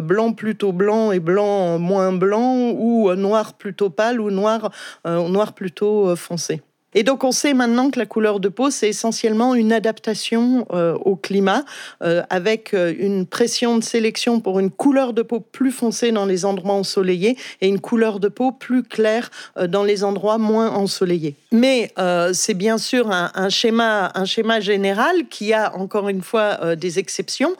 blanc 0.01 0.33
plutôt 0.33 0.71
blanc 0.71 1.11
et 1.11 1.19
blanc 1.19 1.79
moins 1.79 2.11
blanc, 2.11 2.73
ou 2.77 3.11
noir 3.15 3.53
plutôt 3.53 3.89
pâle, 3.89 4.21
ou 4.21 4.29
noir, 4.29 4.69
noir 5.03 5.53
plutôt 5.53 6.15
foncé. 6.15 6.61
Et 6.95 7.04
donc 7.04 7.23
on 7.23 7.32
sait 7.32 7.54
maintenant 7.54 7.91
que 7.91 7.99
la 7.99 8.08
couleur 8.08 8.39
de 8.39 8.49
peau, 8.49 8.71
c'est 8.71 8.89
essentiellement 8.89 9.54
une 9.54 9.71
adaptation 9.71 10.65
euh, 10.71 10.95
au 11.06 11.15
climat, 11.15 11.63
euh, 12.02 12.23
avec 12.32 12.73
euh, 12.73 12.93
une 12.97 13.28
pression 13.28 13.78
de 13.78 13.84
sélection 13.84 14.39
pour 14.39 14.60
une 14.60 14.71
couleur 14.71 15.13
de 15.13 15.21
peau 15.21 15.39
plus 15.39 15.71
foncée 15.71 16.12
dans 16.12 16.25
les 16.25 16.45
endroits 16.45 16.73
ensoleillés 16.73 17.38
et 17.62 17.67
une 17.67 17.80
couleur 17.80 18.19
de 18.19 18.28
peau 18.28 18.52
plus 18.52 18.84
claire 18.84 19.30
dans 19.67 19.84
les 19.84 20.04
endroits 20.04 20.38
moins 20.38 20.69
ensoleillés. 20.71 21.36
Mais 21.52 21.93
c'est 22.34 22.54
bien 22.54 22.78
sûr 22.78 23.12
un, 23.12 23.49
schéma, 23.49 24.12
un 24.15 24.25
schéma 24.25 24.60
général 24.60 25.28
qui 25.30 25.54
a 25.54 25.75
encore 25.75 26.10
une 26.10 26.21
fois 26.21 26.75
des 26.75 26.99
exceptions, 26.99 27.56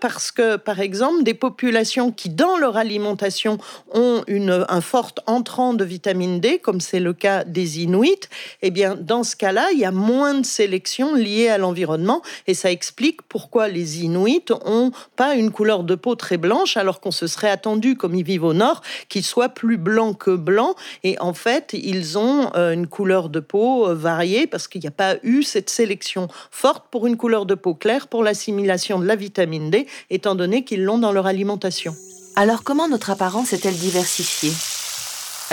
parce 0.00 0.30
que 0.32 0.56
par 0.56 0.80
exemple 0.80 1.22
des 1.22 1.34
populations 1.34 2.12
qui 2.12 2.30
dans 2.30 2.56
leur 2.56 2.76
alimentation 2.76 3.58
ont 3.92 4.22
une, 4.26 4.64
un 4.68 4.80
fort 4.80 5.12
entrant 5.26 5.74
de 5.74 5.84
vitamine 5.84 6.40
D, 6.40 6.58
comme 6.58 6.80
c'est 6.80 7.00
le 7.00 7.12
cas 7.12 7.44
des 7.44 7.80
Inuits, 7.82 8.28
eh 8.66 8.70
bien, 8.70 8.96
dans 9.00 9.22
ce 9.22 9.36
cas-là, 9.36 9.68
il 9.72 9.78
y 9.78 9.84
a 9.84 9.92
moins 9.92 10.34
de 10.34 10.44
sélection 10.44 11.14
liée 11.14 11.48
à 11.48 11.56
l'environnement 11.56 12.20
et 12.48 12.54
ça 12.54 12.72
explique 12.72 13.22
pourquoi 13.22 13.68
les 13.68 14.02
Inuits 14.02 14.46
ont 14.64 14.90
pas 15.14 15.36
une 15.36 15.52
couleur 15.52 15.84
de 15.84 15.94
peau 15.94 16.16
très 16.16 16.36
blanche 16.36 16.76
alors 16.76 17.00
qu'on 17.00 17.12
se 17.12 17.28
serait 17.28 17.48
attendu, 17.48 17.96
comme 17.96 18.16
ils 18.16 18.24
vivent 18.24 18.42
au 18.42 18.54
nord, 18.54 18.82
qu'ils 19.08 19.24
soient 19.24 19.50
plus 19.50 19.76
blancs 19.76 20.18
que 20.18 20.32
blancs. 20.32 20.74
Et 21.04 21.16
en 21.20 21.32
fait, 21.32 21.74
ils 21.74 22.18
ont 22.18 22.50
euh, 22.56 22.72
une 22.72 22.88
couleur 22.88 23.28
de 23.28 23.38
peau 23.38 23.86
euh, 23.86 23.94
variée 23.94 24.48
parce 24.48 24.66
qu'il 24.66 24.80
n'y 24.80 24.88
a 24.88 24.92
pas 24.92 25.14
eu 25.22 25.44
cette 25.44 25.70
sélection 25.70 26.26
forte 26.50 26.86
pour 26.90 27.06
une 27.06 27.16
couleur 27.16 27.46
de 27.46 27.54
peau 27.54 27.74
claire 27.74 28.08
pour 28.08 28.24
l'assimilation 28.24 28.98
de 28.98 29.06
la 29.06 29.14
vitamine 29.14 29.70
D, 29.70 29.86
étant 30.10 30.34
donné 30.34 30.64
qu'ils 30.64 30.82
l'ont 30.82 30.98
dans 30.98 31.12
leur 31.12 31.26
alimentation. 31.26 31.94
Alors 32.34 32.64
comment 32.64 32.88
notre 32.88 33.10
apparence 33.10 33.52
est-elle 33.52 33.76
diversifiée? 33.76 34.52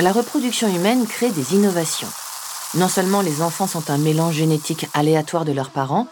La 0.01 0.11
reproduction 0.11 0.67
humaine 0.73 1.05
crée 1.05 1.29
des 1.29 1.53
innovations. 1.53 2.07
Non 2.75 2.87
seulement 2.87 3.21
les 3.21 3.43
enfants 3.43 3.67
sont 3.67 3.91
un 3.91 3.99
mélange 3.99 4.33
génétique 4.33 4.87
aléatoire 4.95 5.45
de 5.45 5.51
leurs 5.51 5.69
parents, 5.69 6.07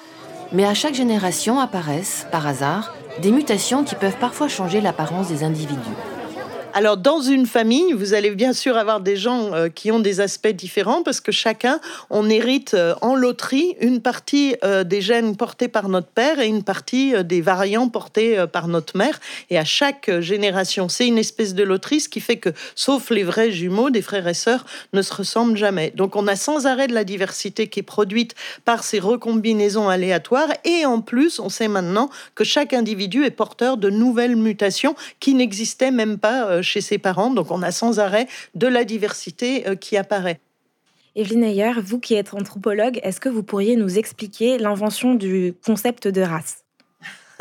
mais 0.52 0.66
à 0.66 0.76
chaque 0.76 0.94
génération 0.94 1.60
apparaissent, 1.60 2.28
par 2.32 2.46
hasard, 2.46 2.94
des 3.20 3.32
mutations 3.32 3.84
qui 3.84 3.96
peuvent 3.96 4.18
parfois 4.20 4.48
changer 4.48 4.80
l'apparence 4.80 5.28
des 5.28 5.44
individus. 5.44 5.80
Alors, 6.74 6.96
dans 6.96 7.20
une 7.20 7.48
famille, 7.48 7.92
vous 7.92 8.14
allez 8.14 8.32
bien 8.32 8.54
sûr 8.54 8.78
avoir 8.78 9.02
des 9.02 9.18
gens 9.18 9.54
euh, 9.54 9.68
qui 9.68 9.92
ont 9.92 10.00
des 10.00 10.22
aspects 10.22 10.48
différents 10.48 11.04
parce 11.04 11.20
que 11.20 11.34
chacun, 11.34 11.82
on 12.10 12.30
hérite 12.30 12.76
euh, 12.76 12.96
en 13.02 13.14
loterie 13.14 13.76
une 13.82 14.02
partie 14.02 14.56
euh, 14.64 14.86
des 14.86 15.02
gènes 15.02 15.36
portés 15.36 15.68
par 15.68 15.90
notre 15.90 16.08
père 16.08 16.40
et 16.40 16.48
une 16.48 16.64
partie 16.64 17.14
des 17.26 17.42
variants 17.42 17.90
portés 17.90 18.46
par 18.54 18.70
notre 18.70 18.98
mère. 18.98 19.20
Et 19.50 19.58
à 19.58 19.66
chaque 19.66 20.20
génération, 20.22 20.88
c'est 20.88 21.08
une 21.08 21.18
espèce 21.18 21.56
de 21.56 21.64
loterie, 21.64 22.00
ce 22.00 22.08
qui 22.08 22.22
fait 22.22 22.38
que, 22.38 22.50
sauf 22.76 23.10
les 23.10 23.24
vrais 23.24 23.52
jumeaux, 23.52 23.90
des 23.90 24.02
frères 24.02 24.28
et 24.30 24.34
sœurs 24.34 24.66
ne 24.94 25.02
se 25.02 25.14
ressemblent 25.14 25.58
jamais. 25.58 25.92
Donc, 25.96 26.16
on 26.16 26.26
a 26.28 26.38
sans 26.38 26.68
arrêt 26.68 26.88
de 26.88 26.94
la 26.94 27.04
diversité 27.04 27.68
qui 27.68 27.82
est 27.82 27.84
produite 27.84 28.34
par 28.64 28.86
ces 28.86 29.00
recombinaisons 29.00 29.90
aléatoires. 29.90 30.50
Et 30.64 30.86
en 30.86 31.02
plus, 31.02 31.40
on 31.40 31.50
sait 31.50 31.68
maintenant 31.68 32.10
que 32.34 32.46
chaque 32.46 32.74
individu 32.74 33.26
est 33.26 33.32
porteur 33.32 33.76
de 33.76 33.90
nouvelles 33.90 34.38
mutations 34.38 34.96
qui 35.20 35.34
n'existaient 35.34 35.92
même 35.92 36.18
pas 36.18 36.61
chez 36.62 36.82
ses 36.82 36.98
parents. 36.98 37.32
Donc 37.32 37.52
on 37.52 37.62
a 37.62 37.72
sans 37.72 38.00
arrêt 38.00 38.28
de 38.56 38.68
la 38.68 38.84
diversité 38.84 39.68
euh, 39.68 39.76
qui 39.76 39.98
apparaît. 39.98 40.40
Evelyne 41.16 41.44
Ayer, 41.44 41.74
vous 41.84 42.00
qui 42.00 42.16
êtes 42.16 42.34
anthropologue, 42.34 43.00
est-ce 43.04 43.20
que 43.20 43.28
vous 43.28 43.44
pourriez 43.44 43.76
nous 43.76 43.98
expliquer 43.98 44.58
l'invention 44.58 45.14
du 45.14 45.54
concept 45.66 46.08
de 46.08 46.22
race? 46.22 46.64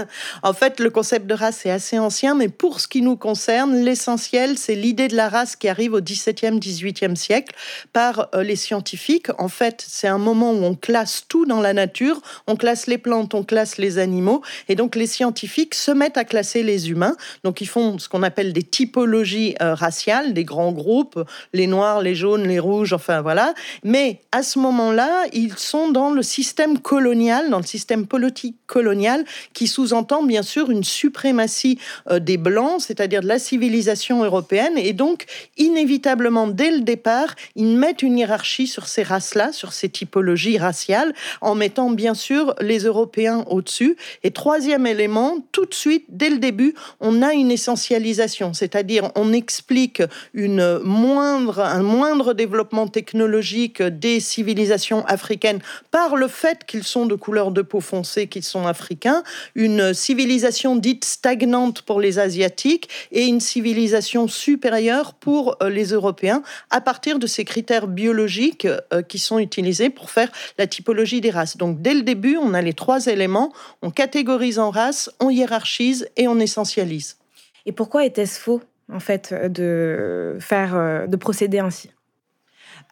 en 0.42 0.52
fait, 0.52 0.80
le 0.80 0.90
concept 0.90 1.26
de 1.26 1.34
race 1.34 1.66
est 1.66 1.70
assez 1.70 1.98
ancien, 1.98 2.34
mais 2.34 2.48
pour 2.48 2.80
ce 2.80 2.88
qui 2.88 3.02
nous 3.02 3.16
concerne, 3.16 3.76
l'essentiel, 3.76 4.58
c'est 4.58 4.74
l'idée 4.74 5.08
de 5.08 5.16
la 5.16 5.28
race 5.28 5.56
qui 5.56 5.68
arrive 5.68 5.94
au 5.94 6.00
XVIIe, 6.00 6.58
XVIIIe 6.58 7.16
siècle 7.16 7.54
par 7.92 8.28
euh, 8.34 8.42
les 8.42 8.56
scientifiques. 8.56 9.28
En 9.38 9.48
fait, 9.48 9.84
c'est 9.86 10.08
un 10.08 10.18
moment 10.18 10.52
où 10.52 10.64
on 10.64 10.74
classe 10.74 11.24
tout 11.28 11.46
dans 11.46 11.60
la 11.60 11.72
nature, 11.72 12.20
on 12.46 12.56
classe 12.56 12.86
les 12.86 12.98
plantes, 12.98 13.34
on 13.34 13.44
classe 13.44 13.78
les 13.78 13.98
animaux, 13.98 14.42
et 14.68 14.74
donc 14.74 14.96
les 14.96 15.06
scientifiques 15.06 15.74
se 15.74 15.90
mettent 15.90 16.16
à 16.16 16.24
classer 16.24 16.62
les 16.62 16.90
humains. 16.90 17.16
Donc 17.44 17.60
ils 17.60 17.68
font 17.68 17.98
ce 17.98 18.08
qu'on 18.08 18.22
appelle 18.22 18.52
des 18.52 18.62
typologies 18.62 19.54
euh, 19.60 19.74
raciales, 19.74 20.34
des 20.34 20.44
grands 20.44 20.72
groupes, 20.72 21.22
les 21.52 21.66
noirs, 21.66 22.00
les 22.00 22.14
jaunes, 22.14 22.46
les 22.46 22.58
rouges, 22.58 22.92
enfin 22.92 23.22
voilà. 23.22 23.54
Mais 23.84 24.20
à 24.32 24.42
ce 24.42 24.58
moment-là, 24.58 25.24
ils 25.32 25.56
sont 25.56 25.90
dans 25.90 26.10
le 26.10 26.22
système 26.22 26.78
colonial, 26.78 27.50
dans 27.50 27.58
le 27.58 27.64
système 27.64 28.06
politique 28.06 28.56
colonial, 28.66 29.24
qui 29.52 29.66
sous 29.66 29.89
entend 29.94 30.22
bien 30.22 30.42
sûr 30.42 30.70
une 30.70 30.84
suprématie 30.84 31.78
euh, 32.10 32.18
des 32.18 32.36
Blancs, 32.36 32.80
c'est-à-dire 32.80 33.22
de 33.22 33.28
la 33.28 33.38
civilisation 33.38 34.24
européenne. 34.24 34.76
Et 34.76 34.92
donc, 34.92 35.26
inévitablement, 35.56 36.46
dès 36.46 36.70
le 36.70 36.80
départ, 36.80 37.34
ils 37.56 37.76
mettent 37.76 38.02
une 38.02 38.18
hiérarchie 38.18 38.66
sur 38.66 38.86
ces 38.86 39.02
races-là, 39.02 39.52
sur 39.52 39.72
ces 39.72 39.88
typologies 39.88 40.58
raciales, 40.58 41.14
en 41.40 41.54
mettant 41.54 41.90
bien 41.90 42.14
sûr 42.14 42.54
les 42.60 42.80
Européens 42.80 43.44
au-dessus. 43.48 43.96
Et 44.22 44.30
troisième 44.30 44.86
élément, 44.86 45.38
tout 45.52 45.66
de 45.66 45.74
suite, 45.74 46.04
dès 46.08 46.30
le 46.30 46.38
début, 46.38 46.74
on 47.00 47.22
a 47.22 47.32
une 47.32 47.50
essentialisation, 47.50 48.54
c'est-à-dire 48.54 49.10
on 49.14 49.32
explique 49.32 50.02
une 50.34 50.78
moindre, 50.78 51.60
un 51.60 51.82
moindre 51.82 52.34
développement 52.34 52.88
technologique 52.88 53.82
des 53.82 54.20
civilisations 54.20 55.04
africaines 55.06 55.60
par 55.90 56.16
le 56.16 56.28
fait 56.28 56.64
qu'ils 56.66 56.84
sont 56.84 57.06
de 57.06 57.14
couleur 57.14 57.50
de 57.50 57.62
peau 57.62 57.80
foncée, 57.80 58.26
qu'ils 58.26 58.44
sont 58.44 58.66
africains, 58.66 59.22
une 59.54 59.79
civilisation 59.92 60.76
dite 60.76 61.04
stagnante 61.04 61.82
pour 61.82 62.00
les 62.00 62.18
Asiatiques 62.18 62.88
et 63.12 63.26
une 63.26 63.40
civilisation 63.40 64.28
supérieure 64.28 65.14
pour 65.14 65.56
euh, 65.62 65.68
les 65.68 65.88
Européens 65.88 66.42
à 66.70 66.80
partir 66.80 67.18
de 67.18 67.26
ces 67.26 67.44
critères 67.44 67.86
biologiques 67.86 68.66
euh, 68.66 69.02
qui 69.02 69.18
sont 69.18 69.38
utilisés 69.38 69.90
pour 69.90 70.10
faire 70.10 70.30
la 70.58 70.66
typologie 70.66 71.20
des 71.20 71.30
races. 71.30 71.56
Donc 71.56 71.82
dès 71.82 71.94
le 71.94 72.02
début, 72.02 72.36
on 72.36 72.54
a 72.54 72.62
les 72.62 72.74
trois 72.74 73.06
éléments, 73.06 73.52
on 73.82 73.90
catégorise 73.90 74.58
en 74.58 74.70
races, 74.70 75.10
on 75.20 75.30
hiérarchise 75.30 76.08
et 76.16 76.28
on 76.28 76.38
essentialise. 76.38 77.16
Et 77.66 77.72
pourquoi 77.72 78.04
était-ce 78.04 78.38
faux 78.40 78.62
en 78.92 79.00
fait 79.00 79.34
de 79.34 80.36
faire 80.40 80.74
euh, 80.74 81.06
de 81.06 81.16
procéder 81.16 81.58
ainsi? 81.58 81.90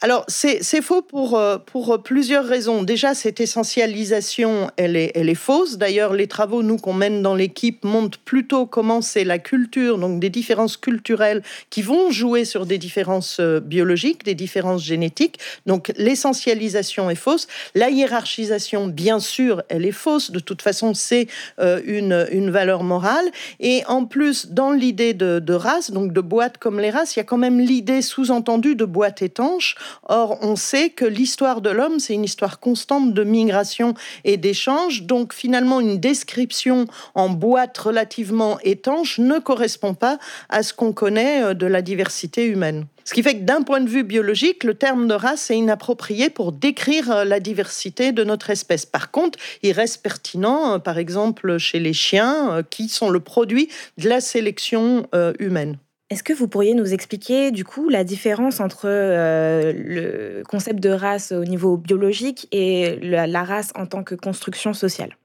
Alors, 0.00 0.24
c'est 0.28 0.62
faux 0.80 1.02
pour, 1.02 1.36
euh, 1.36 1.58
pour 1.58 2.00
plusieurs 2.02 2.44
raisons. 2.44 2.84
Déjà, 2.84 3.14
cette 3.14 3.40
essentialisation, 3.40 4.70
elle 4.76 4.94
est, 4.94 5.10
elle 5.16 5.28
est 5.28 5.34
fausse. 5.34 5.76
D'ailleurs, 5.76 6.12
les 6.12 6.28
travaux, 6.28 6.62
nous, 6.62 6.76
qu'on 6.76 6.92
mène 6.92 7.20
dans 7.20 7.34
l'équipe, 7.34 7.84
montrent 7.84 8.18
plutôt 8.18 8.64
comment 8.64 9.02
c'est 9.02 9.24
la 9.24 9.40
culture, 9.40 9.98
donc 9.98 10.20
des 10.20 10.30
différences 10.30 10.76
culturelles 10.76 11.42
qui 11.70 11.82
vont 11.82 12.12
jouer 12.12 12.44
sur 12.44 12.64
des 12.64 12.78
différences 12.78 13.38
euh, 13.40 13.58
biologiques, 13.58 14.24
des 14.24 14.36
différences 14.36 14.84
génétiques. 14.84 15.40
Donc, 15.66 15.92
l'essentialisation 15.96 17.10
est 17.10 17.16
fausse. 17.16 17.48
La 17.74 17.90
hiérarchisation, 17.90 18.86
bien 18.86 19.18
sûr, 19.18 19.62
elle 19.68 19.84
est 19.84 19.90
fausse. 19.90 20.30
De 20.30 20.38
toute 20.38 20.62
façon, 20.62 20.94
c'est 20.94 21.26
euh, 21.58 21.80
une, 21.84 22.28
une 22.30 22.50
valeur 22.50 22.84
morale. 22.84 23.26
Et 23.58 23.82
en 23.88 24.04
plus, 24.04 24.46
dans 24.46 24.70
l'idée 24.70 25.12
de, 25.12 25.40
de 25.40 25.54
race, 25.54 25.90
donc 25.90 26.12
de 26.12 26.20
boîte 26.20 26.58
comme 26.58 26.78
les 26.78 26.90
races, 26.90 27.16
il 27.16 27.18
y 27.18 27.22
a 27.22 27.24
quand 27.24 27.36
même 27.36 27.58
l'idée 27.58 28.00
sous-entendue 28.00 28.76
de 28.76 28.84
boîte 28.84 29.22
étanche 29.22 29.74
Or, 30.08 30.38
on 30.42 30.56
sait 30.56 30.90
que 30.90 31.04
l'histoire 31.04 31.60
de 31.60 31.70
l'homme, 31.70 32.00
c'est 32.00 32.14
une 32.14 32.24
histoire 32.24 32.60
constante 32.60 33.14
de 33.14 33.24
migration 33.24 33.94
et 34.24 34.36
d'échange. 34.36 35.02
Donc, 35.02 35.32
finalement, 35.32 35.80
une 35.80 35.98
description 35.98 36.86
en 37.14 37.28
boîte 37.28 37.76
relativement 37.78 38.58
étanche 38.62 39.18
ne 39.18 39.38
correspond 39.38 39.94
pas 39.94 40.18
à 40.48 40.62
ce 40.62 40.72
qu'on 40.72 40.92
connaît 40.92 41.42
euh, 41.42 41.54
de 41.54 41.66
la 41.66 41.82
diversité 41.82 42.46
humaine. 42.46 42.86
Ce 43.04 43.14
qui 43.14 43.22
fait 43.22 43.34
que 43.34 43.44
d'un 43.44 43.62
point 43.62 43.80
de 43.80 43.88
vue 43.88 44.04
biologique, 44.04 44.64
le 44.64 44.74
terme 44.74 45.08
de 45.08 45.14
race 45.14 45.50
est 45.50 45.56
inapproprié 45.56 46.30
pour 46.30 46.52
décrire 46.52 47.10
euh, 47.10 47.24
la 47.24 47.40
diversité 47.40 48.12
de 48.12 48.24
notre 48.24 48.50
espèce. 48.50 48.86
Par 48.86 49.10
contre, 49.10 49.38
il 49.62 49.72
reste 49.72 50.02
pertinent, 50.02 50.74
euh, 50.74 50.78
par 50.78 50.98
exemple, 50.98 51.58
chez 51.58 51.78
les 51.78 51.92
chiens, 51.92 52.62
qui 52.70 52.88
sont 52.88 53.10
le 53.10 53.20
produit 53.20 53.68
de 53.96 54.08
la 54.08 54.20
sélection 54.20 55.06
humaine. 55.38 55.78
Est-ce 56.10 56.22
que 56.22 56.32
vous 56.32 56.48
pourriez 56.48 56.72
nous 56.72 56.94
expliquer 56.94 57.50
du 57.50 57.64
coup 57.64 57.90
la 57.90 58.02
différence 58.02 58.60
entre 58.60 58.88
euh, 58.88 59.72
le 59.74 60.42
concept 60.48 60.80
de 60.80 60.88
race 60.88 61.32
au 61.32 61.44
niveau 61.44 61.76
biologique 61.76 62.48
et 62.50 62.96
la 63.02 63.44
race 63.44 63.72
en 63.74 63.86
tant 63.86 64.02
que 64.02 64.14
construction 64.14 64.72
sociale? 64.72 65.16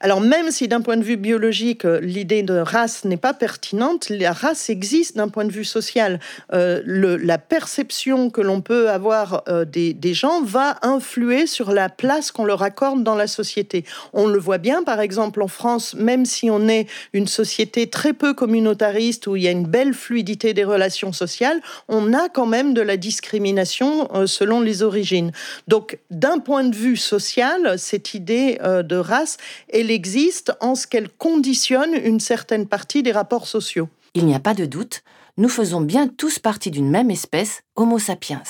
Alors 0.00 0.20
même 0.20 0.50
si 0.50 0.66
d'un 0.66 0.80
point 0.80 0.96
de 0.96 1.02
vue 1.02 1.18
biologique, 1.18 1.84
euh, 1.84 2.00
l'idée 2.00 2.42
de 2.42 2.54
race 2.54 3.04
n'est 3.04 3.18
pas 3.18 3.34
pertinente, 3.34 4.08
la 4.08 4.32
race 4.32 4.70
existe 4.70 5.16
d'un 5.16 5.28
point 5.28 5.44
de 5.44 5.52
vue 5.52 5.64
social. 5.64 6.20
Euh, 6.54 6.82
la 6.86 7.36
perception 7.36 8.30
que 8.30 8.40
l'on 8.40 8.62
peut 8.62 8.88
avoir 8.88 9.42
euh, 9.48 9.64
des, 9.64 10.14
gens 10.14 10.42
va 10.42 10.78
influer 10.82 11.46
sur 11.46 11.70
la 11.72 11.88
place 11.88 12.32
qu'on 12.32 12.44
leur 12.44 12.62
accorde 12.62 13.04
dans 13.04 13.14
la 13.14 13.26
société. 13.26 13.84
On 14.12 14.26
le 14.26 14.38
voit 14.38 14.58
bien, 14.58 14.82
par 14.82 15.00
exemple, 15.00 15.42
en 15.42 15.48
France, 15.48 15.94
même 15.94 16.24
si 16.24 16.50
on 16.50 16.66
est 16.66 16.86
une 17.12 17.28
société 17.28 17.88
très 17.88 18.12
peu 18.12 18.34
communautariste, 18.34 19.26
où 19.26 19.36
il 19.36 19.44
y 19.44 19.48
a 19.48 19.52
une 19.52 19.66
belle 19.66 19.94
fluidité 19.94 20.52
des 20.52 20.64
relations 20.64 21.12
sociales, 21.12 21.60
on 21.88 22.12
a 22.12 22.28
quand 22.28 22.46
même 22.46 22.74
de 22.74 22.80
la 22.80 22.96
discrimination 22.96 24.08
selon 24.26 24.60
les 24.60 24.82
origines. 24.82 25.30
Donc, 25.68 25.98
d'un 26.10 26.38
point 26.38 26.64
de 26.64 26.74
vue 26.74 26.96
social, 26.96 27.78
cette 27.78 28.14
idée 28.14 28.58
de 28.60 28.96
race 28.96 29.36
elle 29.72 29.89
existe 29.90 30.52
en 30.60 30.74
ce 30.74 30.86
qu'elle 30.86 31.08
conditionne 31.08 31.94
une 31.94 32.20
certaine 32.20 32.66
partie 32.66 33.02
des 33.02 33.12
rapports 33.12 33.46
sociaux. 33.46 33.88
Il 34.14 34.26
n'y 34.26 34.34
a 34.34 34.40
pas 34.40 34.54
de 34.54 34.66
doute, 34.66 35.02
nous 35.36 35.48
faisons 35.48 35.80
bien 35.80 36.08
tous 36.08 36.38
partie 36.38 36.70
d'une 36.70 36.90
même 36.90 37.10
espèce, 37.10 37.62
Homo 37.76 37.98
sapiens. 37.98 38.42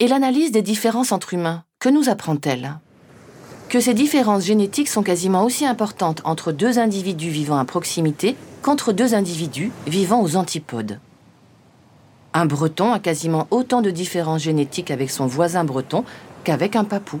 Et 0.00 0.08
l'analyse 0.08 0.52
des 0.52 0.62
différences 0.62 1.12
entre 1.12 1.34
humains, 1.34 1.64
que 1.78 1.88
nous 1.88 2.08
apprend-elle? 2.08 2.78
Que 3.68 3.80
ces 3.80 3.94
différences 3.94 4.44
génétiques 4.44 4.88
sont 4.88 5.02
quasiment 5.02 5.44
aussi 5.44 5.66
importantes 5.66 6.20
entre 6.24 6.52
deux 6.52 6.78
individus 6.78 7.30
vivant 7.30 7.58
à 7.58 7.64
proximité 7.64 8.36
qu'entre 8.62 8.92
deux 8.92 9.14
individus 9.14 9.72
vivant 9.86 10.22
aux 10.22 10.36
antipodes. 10.36 11.00
Un 12.34 12.46
breton 12.46 12.92
a 12.92 12.98
quasiment 12.98 13.46
autant 13.50 13.82
de 13.82 13.90
différences 13.90 14.42
génétiques 14.42 14.90
avec 14.90 15.10
son 15.10 15.26
voisin 15.26 15.64
breton 15.64 16.04
qu'avec 16.42 16.76
un 16.76 16.84
papou. 16.84 17.20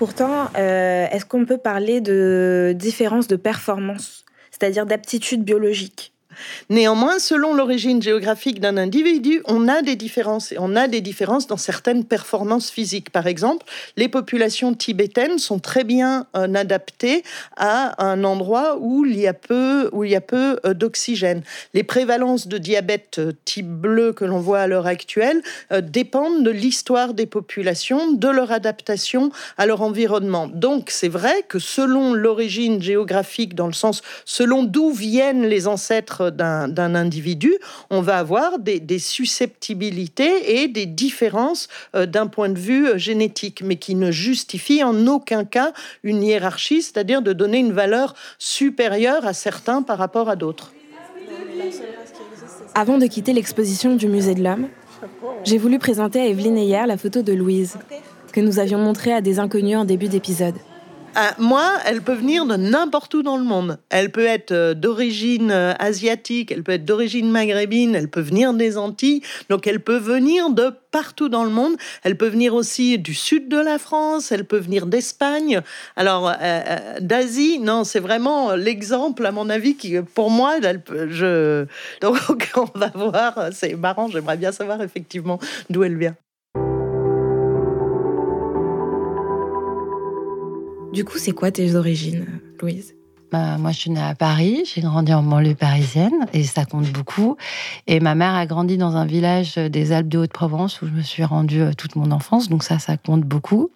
Pourtant, 0.00 0.48
euh, 0.56 1.06
est-ce 1.12 1.26
qu'on 1.26 1.44
peut 1.44 1.58
parler 1.58 2.00
de 2.00 2.72
différence 2.74 3.28
de 3.28 3.36
performance, 3.36 4.24
c'est-à-dire 4.50 4.86
d'aptitude 4.86 5.44
biologique? 5.44 6.14
Néanmoins, 6.68 7.18
selon 7.18 7.54
l'origine 7.54 8.02
géographique 8.02 8.60
d'un 8.60 8.76
individu, 8.76 9.42
on 9.46 9.68
a 9.68 9.82
des 9.82 9.96
différences. 9.96 10.52
Et 10.52 10.56
on 10.58 10.76
a 10.76 10.88
des 10.88 11.00
différences 11.00 11.46
dans 11.46 11.56
certaines 11.56 12.04
performances 12.04 12.70
physiques. 12.70 13.10
Par 13.10 13.26
exemple, 13.26 13.66
les 13.96 14.08
populations 14.08 14.74
tibétaines 14.74 15.38
sont 15.38 15.58
très 15.58 15.84
bien 15.84 16.26
euh, 16.36 16.52
adaptées 16.54 17.22
à 17.56 18.02
un 18.04 18.24
endroit 18.24 18.78
où 18.80 19.04
il 19.04 19.18
y 19.18 19.26
a 19.26 19.34
peu, 19.34 19.88
où 19.92 20.04
il 20.04 20.10
y 20.10 20.16
a 20.16 20.20
peu 20.20 20.58
euh, 20.64 20.74
d'oxygène. 20.74 21.42
Les 21.74 21.82
prévalences 21.82 22.48
de 22.48 22.58
diabète 22.58 23.18
euh, 23.18 23.32
type 23.44 23.68
bleu 23.68 24.12
que 24.12 24.24
l'on 24.24 24.40
voit 24.40 24.60
à 24.60 24.66
l'heure 24.66 24.86
actuelle 24.86 25.42
dépendent 25.82 26.44
de 26.44 26.50
l'histoire 26.50 27.14
des 27.14 27.26
populations, 27.26 28.12
de 28.12 28.28
leur 28.28 28.52
adaptation 28.52 29.30
à 29.58 29.66
leur 29.66 29.82
environnement. 29.82 30.48
Donc, 30.48 30.90
c'est 30.90 31.08
vrai 31.08 31.44
que 31.48 31.58
selon 31.58 32.14
l'origine 32.14 32.82
géographique, 32.82 33.54
dans 33.54 33.66
le 33.66 33.72
sens 33.72 34.02
selon 34.24 34.62
d'où 34.62 34.90
viennent 34.90 35.46
les 35.46 35.66
ancêtres 35.66 35.90
être 35.90 36.29
d'un 36.30 36.94
individu, 36.94 37.54
on 37.90 38.00
va 38.00 38.18
avoir 38.18 38.58
des, 38.58 38.98
susceptibilités 38.98 40.62
et 40.62 40.68
des 40.68 40.86
différences 40.86 41.68
euh, 41.94 42.06
d'un 42.06 42.26
point 42.26 42.48
de 42.48 42.58
vue 42.58 42.88
euh, 42.88 42.98
génétique, 42.98 43.62
mais 43.64 43.76
qui 43.76 43.94
ne 43.94 44.10
justifient 44.10 44.84
en 44.84 45.06
aucun 45.06 45.44
cas 45.44 45.72
une 46.02 46.22
hiérarchie, 46.22 46.82
c'est-à-dire 46.82 47.22
de 47.22 47.32
donner 47.32 47.58
une 47.58 47.72
valeur 47.72 48.14
supérieure 48.38 49.26
à 49.26 49.32
certains 49.32 49.82
par 49.82 49.98
rapport 49.98 50.28
à 50.28 50.36
d'autres. 50.36 50.72
Avant 52.74 52.98
de 52.98 53.06
quitter 53.06 53.32
l'exposition 53.32 53.96
du 53.96 54.06
Musée 54.06 54.34
de 54.34 54.42
l'Homme, 54.42 54.68
j'ai 55.44 55.58
voulu 55.58 55.78
présenter 55.78 56.20
à 56.20 56.26
Evelyne 56.26 56.58
hier 56.58 56.86
la 56.86 56.96
photo 56.96 57.22
de 57.22 57.32
Louise, 57.32 57.78
que 58.32 58.40
nous 58.40 58.58
avions 58.58 58.78
montrée 58.78 59.12
à 59.12 59.20
des 59.20 59.38
inconnus 59.38 59.76
en 59.76 59.84
début 59.84 60.08
d'épisode. 60.08 60.54
Ah, 61.16 61.34
moi, 61.38 61.72
elle 61.86 62.02
peut 62.02 62.14
venir 62.14 62.46
de 62.46 62.54
n'importe 62.54 63.12
où 63.14 63.24
dans 63.24 63.36
le 63.36 63.42
monde. 63.42 63.78
Elle 63.88 64.12
peut 64.12 64.26
être 64.26 64.52
euh, 64.52 64.74
d'origine 64.74 65.50
euh, 65.50 65.72
asiatique, 65.80 66.52
elle 66.52 66.62
peut 66.62 66.72
être 66.72 66.84
d'origine 66.84 67.28
maghrébine, 67.28 67.96
elle 67.96 68.08
peut 68.08 68.20
venir 68.20 68.54
des 68.54 68.78
Antilles. 68.78 69.20
Donc, 69.48 69.66
elle 69.66 69.80
peut 69.80 69.96
venir 69.96 70.50
de 70.50 70.70
partout 70.92 71.28
dans 71.28 71.42
le 71.42 71.50
monde. 71.50 71.74
Elle 72.04 72.16
peut 72.16 72.28
venir 72.28 72.54
aussi 72.54 72.96
du 72.96 73.12
sud 73.12 73.48
de 73.48 73.56
la 73.56 73.78
France, 73.78 74.30
elle 74.30 74.44
peut 74.44 74.58
venir 74.58 74.86
d'Espagne. 74.86 75.62
Alors, 75.96 76.32
euh, 76.40 77.00
d'Asie, 77.00 77.58
non, 77.58 77.82
c'est 77.82 78.00
vraiment 78.00 78.54
l'exemple, 78.54 79.26
à 79.26 79.32
mon 79.32 79.50
avis, 79.50 79.74
qui, 79.74 79.96
pour 80.14 80.30
moi, 80.30 80.58
je... 80.60 81.66
donc 82.00 82.52
on 82.56 82.78
va 82.78 82.92
voir. 82.94 83.48
C'est 83.52 83.74
marrant, 83.74 84.08
j'aimerais 84.08 84.36
bien 84.36 84.52
savoir 84.52 84.80
effectivement 84.80 85.40
d'où 85.70 85.82
elle 85.82 85.96
vient. 85.96 86.14
Du 90.92 91.04
coup, 91.04 91.18
c'est 91.18 91.32
quoi 91.32 91.52
tes 91.52 91.76
origines, 91.76 92.40
Louise? 92.60 92.96
Bah, 93.30 93.58
moi, 93.58 93.70
je 93.70 93.78
suis 93.78 93.90
née 93.90 94.00
à 94.00 94.16
Paris, 94.16 94.64
j'ai 94.64 94.80
grandi 94.80 95.14
en 95.14 95.22
banlieue 95.22 95.54
parisienne 95.54 96.26
et 96.32 96.42
ça 96.42 96.64
compte 96.64 96.90
beaucoup. 96.90 97.36
Et 97.86 98.00
ma 98.00 98.16
mère 98.16 98.34
a 98.34 98.44
grandi 98.44 98.76
dans 98.76 98.96
un 98.96 99.06
village 99.06 99.54
des 99.54 99.92
Alpes 99.92 100.08
de 100.08 100.18
Haute-Provence 100.18 100.82
où 100.82 100.88
je 100.88 100.92
me 100.92 101.02
suis 101.02 101.22
rendue 101.22 101.62
euh, 101.62 101.72
toute 101.72 101.94
mon 101.94 102.10
enfance, 102.10 102.48
donc 102.48 102.64
ça, 102.64 102.80
ça 102.80 102.96
compte 102.96 103.22
beaucoup. 103.22 103.70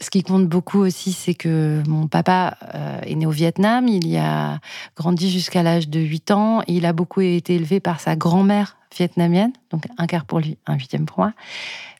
Ce 0.00 0.10
qui 0.10 0.22
compte 0.22 0.46
beaucoup 0.46 0.78
aussi, 0.78 1.12
c'est 1.12 1.34
que 1.34 1.82
mon 1.88 2.06
papa 2.06 2.56
euh, 2.74 3.00
est 3.00 3.16
né 3.16 3.26
au 3.26 3.30
Vietnam, 3.30 3.88
il 3.88 4.06
y 4.06 4.16
a 4.16 4.60
grandi 4.96 5.28
jusqu'à 5.28 5.64
l'âge 5.64 5.88
de 5.88 5.98
8 5.98 6.30
ans, 6.30 6.62
il 6.68 6.86
a 6.86 6.92
beaucoup 6.92 7.20
été 7.20 7.56
élevé 7.56 7.80
par 7.80 7.98
sa 7.98 8.14
grand-mère 8.14 8.76
vietnamienne, 8.96 9.52
donc 9.70 9.84
un 9.98 10.06
quart 10.06 10.24
pour 10.24 10.38
lui, 10.38 10.56
un 10.66 10.74
huitième 10.74 11.04
pour 11.04 11.18
moi 11.18 11.32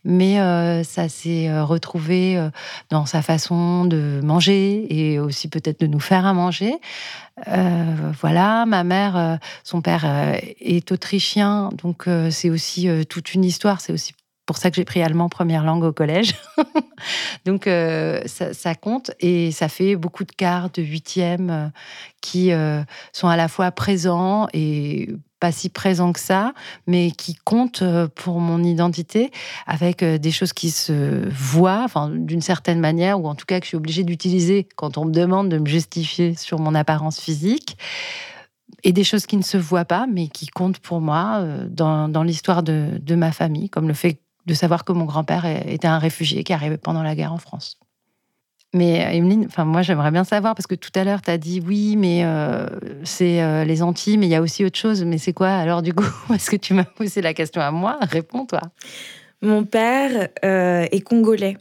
mais 0.05 0.41
euh, 0.41 0.85
ça 0.85 1.09
s'est 1.09 1.49
euh, 1.49 1.65
retrouvé 1.65 2.41
dans 2.89 3.05
sa 3.05 3.21
façon 3.21 3.85
de 3.85 4.21
manger 4.23 4.87
et 4.89 5.19
aussi 5.19 5.49
peut-être 5.49 5.81
de 5.81 5.87
nous 5.89 6.01
faire 6.01 6.25
à 6.25 6.33
manger. 6.33 6.75
voilà, 8.21 8.65
ma 8.65 8.85
mère, 8.85 9.39
son 9.65 9.83
père 9.83 10.07
est 10.61 10.93
autrichien, 10.93 11.69
donc 11.83 12.09
c'est 12.31 12.49
aussi 12.49 12.89
toute 13.09 13.35
une 13.35 13.45
histoire. 13.45 13.81
C'est 13.81 13.93
aussi 13.93 14.15
pour 14.49 14.57
ça 14.57 14.71
que 14.71 14.77
j'ai 14.77 14.85
pris 14.85 15.03
allemand 15.03 15.29
première 15.29 15.63
langue 15.63 15.85
au 15.85 15.93
collège. 15.93 16.35
donc 17.47 17.65
ça, 17.67 18.53
ça, 18.53 18.75
compte 18.75 19.13
et 19.21 19.53
ça 19.53 19.69
fait 19.69 19.95
beaucoup 19.95 20.25
de 20.25 20.33
quarts, 20.33 20.71
de 20.71 20.83
huitièmes 20.83 21.71
qui 22.21 22.51
sont 23.13 23.29
à 23.29 23.37
la 23.37 23.47
fois 23.47 23.71
présents 23.71 24.49
et 24.53 25.11
pas 25.41 25.53
si 25.53 25.69
présent 25.69 26.13
que 26.13 26.21
ça, 26.21 26.53
mais 26.87 27.11
qui 27.11 27.35
compte 27.35 27.83
euh, 27.83 28.09
pour 28.09 28.41
mon 28.41 28.63
identité, 28.63 29.31
avec 29.67 30.03
euh, 30.03 30.19
des 30.19 30.31
choses 30.31 30.53
qui 30.53 30.71
se 30.71 31.29
voient, 31.29 31.87
d'une 32.13 32.41
certaine 32.41 32.81
manière, 32.81 33.21
ou 33.21 33.29
en 33.29 33.35
tout 33.35 33.47
cas 33.47 33.61
que 33.61 33.65
je 33.65 33.69
suis 33.69 33.77
obligée 33.77 34.05
d'utiliser 34.05 34.69
quand 34.77 34.99
on 34.99 35.05
me 35.05 35.13
demande 35.13 35.49
de 35.49 35.59
me 35.59 35.67
justifier 35.67 36.35
sur 36.35 36.59
mon 36.59 36.75
apparence 36.75 37.21
physique, 37.21 37.77
et 38.85 38.93
des 38.93 39.05
choses 39.05 39.27
qui 39.27 39.37
ne 39.37 39.43
se 39.43 39.57
voient 39.57 39.85
pas, 39.85 40.07
mais 40.07 40.29
qui 40.29 40.47
comptent 40.47 40.79
pour 40.79 41.01
moi 41.01 41.39
euh, 41.41 41.67
dans, 41.69 42.09
dans 42.09 42.23
l'histoire 42.23 42.63
de, 42.63 43.01
de 43.01 43.15
ma 43.15 43.33
famille, 43.33 43.71
comme 43.71 43.89
le 43.89 43.95
fait 43.95 44.21
de 44.49 44.55
savoir 44.55 44.85
que 44.85 44.93
mon 44.93 45.05
grand-père 45.05 45.45
était 45.45 45.87
un 45.87 45.99
réfugié 45.99 46.43
qui 46.43 46.53
arrivait 46.53 46.79
pendant 46.79 47.03
la 47.03 47.15
guerre 47.15 47.33
en 47.33 47.39
France. 47.39 47.79
Mais 48.75 49.05
euh, 49.05 49.11
Emeline, 49.11 49.47
enfin 49.47 49.65
moi 49.65 49.83
j'aimerais 49.83 50.11
bien 50.11 50.25
savoir 50.25 50.55
parce 50.55 50.67
que 50.67 50.75
tout 50.75 50.91
à 50.95 51.05
l'heure 51.05 51.23
tu 51.23 51.31
as 51.31 51.39
dit 51.39 51.63
oui, 51.65 51.97
mais 51.97 52.25
euh, 52.25 52.67
c'est 53.03 53.43
euh, 53.43 53.65
les 53.65 53.83
Antilles, 53.83 54.19
mais 54.19 54.27
il 54.27 54.31
y 54.31 54.35
a 54.35 54.43
aussi 54.43 54.65
autre 54.65 54.79
chose. 54.79 55.05
Mais 55.05 55.19
c'est 55.19 55.33
quoi 55.33 55.51
alors 55.51 55.83
du 55.83 55.95
coup? 55.95 56.05
Parce 56.29 56.51
que 56.51 56.57
tu 56.57 56.75
m'as 56.75 56.85
posé 56.85 57.23
la 57.23 57.33
question 57.33 57.63
à 57.63 57.71
moi, 57.71 57.99
réponds-toi. 58.03 58.61
Mon 59.41 59.65
père 59.65 60.29
est 60.43 61.01
congolais. 61.05 61.57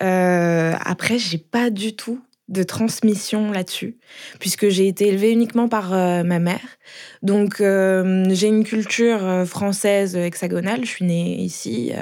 après, 0.00 1.18
j'ai 1.18 1.38
pas 1.38 1.70
du 1.70 1.94
tout 1.94 2.20
de 2.48 2.62
transmission 2.62 3.50
là-dessus, 3.50 3.96
puisque 4.38 4.68
j'ai 4.68 4.86
été 4.86 5.08
élevée 5.08 5.32
uniquement 5.32 5.68
par 5.68 5.92
euh, 5.92 6.22
ma 6.22 6.38
mère. 6.38 6.78
Donc 7.22 7.60
euh, 7.60 8.24
j'ai 8.30 8.46
une 8.46 8.62
culture 8.62 9.24
euh, 9.24 9.44
française 9.44 10.14
hexagonale. 10.14 10.84
Je 10.84 10.90
suis 10.90 11.04
née 11.04 11.40
ici, 11.40 11.92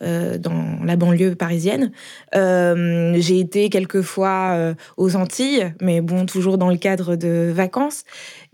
dans 0.00 0.78
la 0.84 0.96
banlieue 0.96 1.34
parisienne. 1.34 1.92
j'ai 2.34 3.40
été 3.40 3.70
quelques 3.70 4.02
fois 4.02 4.74
aux 4.96 5.16
Antilles, 5.16 5.72
mais 5.80 6.00
bon, 6.00 6.26
toujours 6.26 6.58
dans 6.58 6.70
le 6.70 6.76
cadre 6.76 7.16
de 7.16 7.50
vacances. 7.54 8.04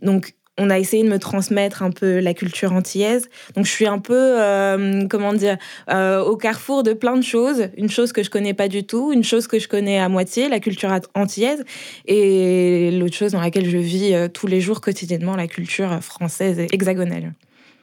Donc 0.00 0.35
on 0.58 0.70
a 0.70 0.78
essayé 0.78 1.02
de 1.02 1.08
me 1.08 1.18
transmettre 1.18 1.82
un 1.82 1.90
peu 1.90 2.18
la 2.18 2.34
culture 2.34 2.72
antillaise. 2.72 3.28
Donc 3.54 3.66
je 3.66 3.70
suis 3.70 3.86
un 3.86 3.98
peu, 3.98 4.40
euh, 4.40 5.06
comment 5.08 5.32
dire, 5.32 5.56
euh, 5.90 6.22
au 6.22 6.36
carrefour 6.36 6.82
de 6.82 6.92
plein 6.92 7.16
de 7.16 7.22
choses. 7.22 7.68
Une 7.76 7.90
chose 7.90 8.12
que 8.12 8.22
je 8.22 8.30
connais 8.30 8.54
pas 8.54 8.68
du 8.68 8.84
tout, 8.84 9.12
une 9.12 9.24
chose 9.24 9.46
que 9.46 9.58
je 9.58 9.68
connais 9.68 9.98
à 9.98 10.08
moitié, 10.08 10.48
la 10.48 10.60
culture 10.60 10.90
antillaise, 11.14 11.64
et 12.06 12.90
l'autre 12.92 13.14
chose 13.14 13.32
dans 13.32 13.40
laquelle 13.40 13.68
je 13.68 13.78
vis 13.78 14.14
euh, 14.14 14.28
tous 14.28 14.46
les 14.46 14.60
jours 14.60 14.80
quotidiennement, 14.80 15.36
la 15.36 15.46
culture 15.46 16.02
française 16.02 16.58
hexagonale. 16.72 17.34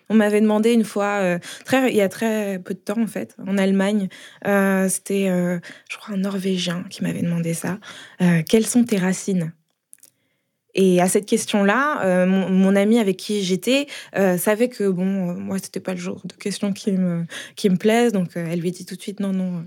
On 0.10 0.16
m'avait 0.16 0.42
demandé 0.42 0.74
une 0.74 0.84
fois, 0.84 1.40
très, 1.66 1.90
il 1.90 1.96
y 1.96 2.02
a 2.02 2.10
très 2.10 2.60
peu 2.60 2.74
de 2.74 2.80
temps 2.80 3.02
en 3.02 3.08
fait, 3.08 3.36
en 3.48 3.58
Allemagne, 3.58 4.10
c'était, 4.44 5.28
je 5.28 5.98
crois, 5.98 6.14
un 6.14 6.18
Norvégien 6.18 6.84
qui 6.90 7.04
m'avait 7.04 7.22
demandé 7.22 7.54
ça. 7.54 7.80
quelles 8.48 8.68
sont 8.68 8.84
tes 8.84 8.98
racines? 8.98 9.54
Et 10.76 11.02
à 11.02 11.08
cette 11.08 11.26
question-là, 11.26 12.04
euh, 12.04 12.26
mon, 12.26 12.76
ami 12.76 12.98
avec 12.98 13.18
qui 13.18 13.44
j'étais 13.44 13.88
euh, 14.18 14.38
savait 14.38 14.70
que 14.70 14.90
bon, 14.90 15.30
euh, 15.30 15.34
moi 15.36 15.58
c'était 15.60 15.80
pas 15.80 15.94
le 15.94 16.00
genre 16.00 16.22
de 16.26 16.34
question 16.34 16.74
qui 16.74 16.94
me 16.94 17.26
qui 17.56 17.70
me 17.70 17.78
plaise, 17.78 18.12
donc 18.12 18.32
elle 18.36 18.60
lui 18.60 18.72
dit 18.72 18.86
tout 18.86 18.96
de 18.96 19.02
suite 19.02 19.20
non 19.20 19.34
non, 19.34 19.64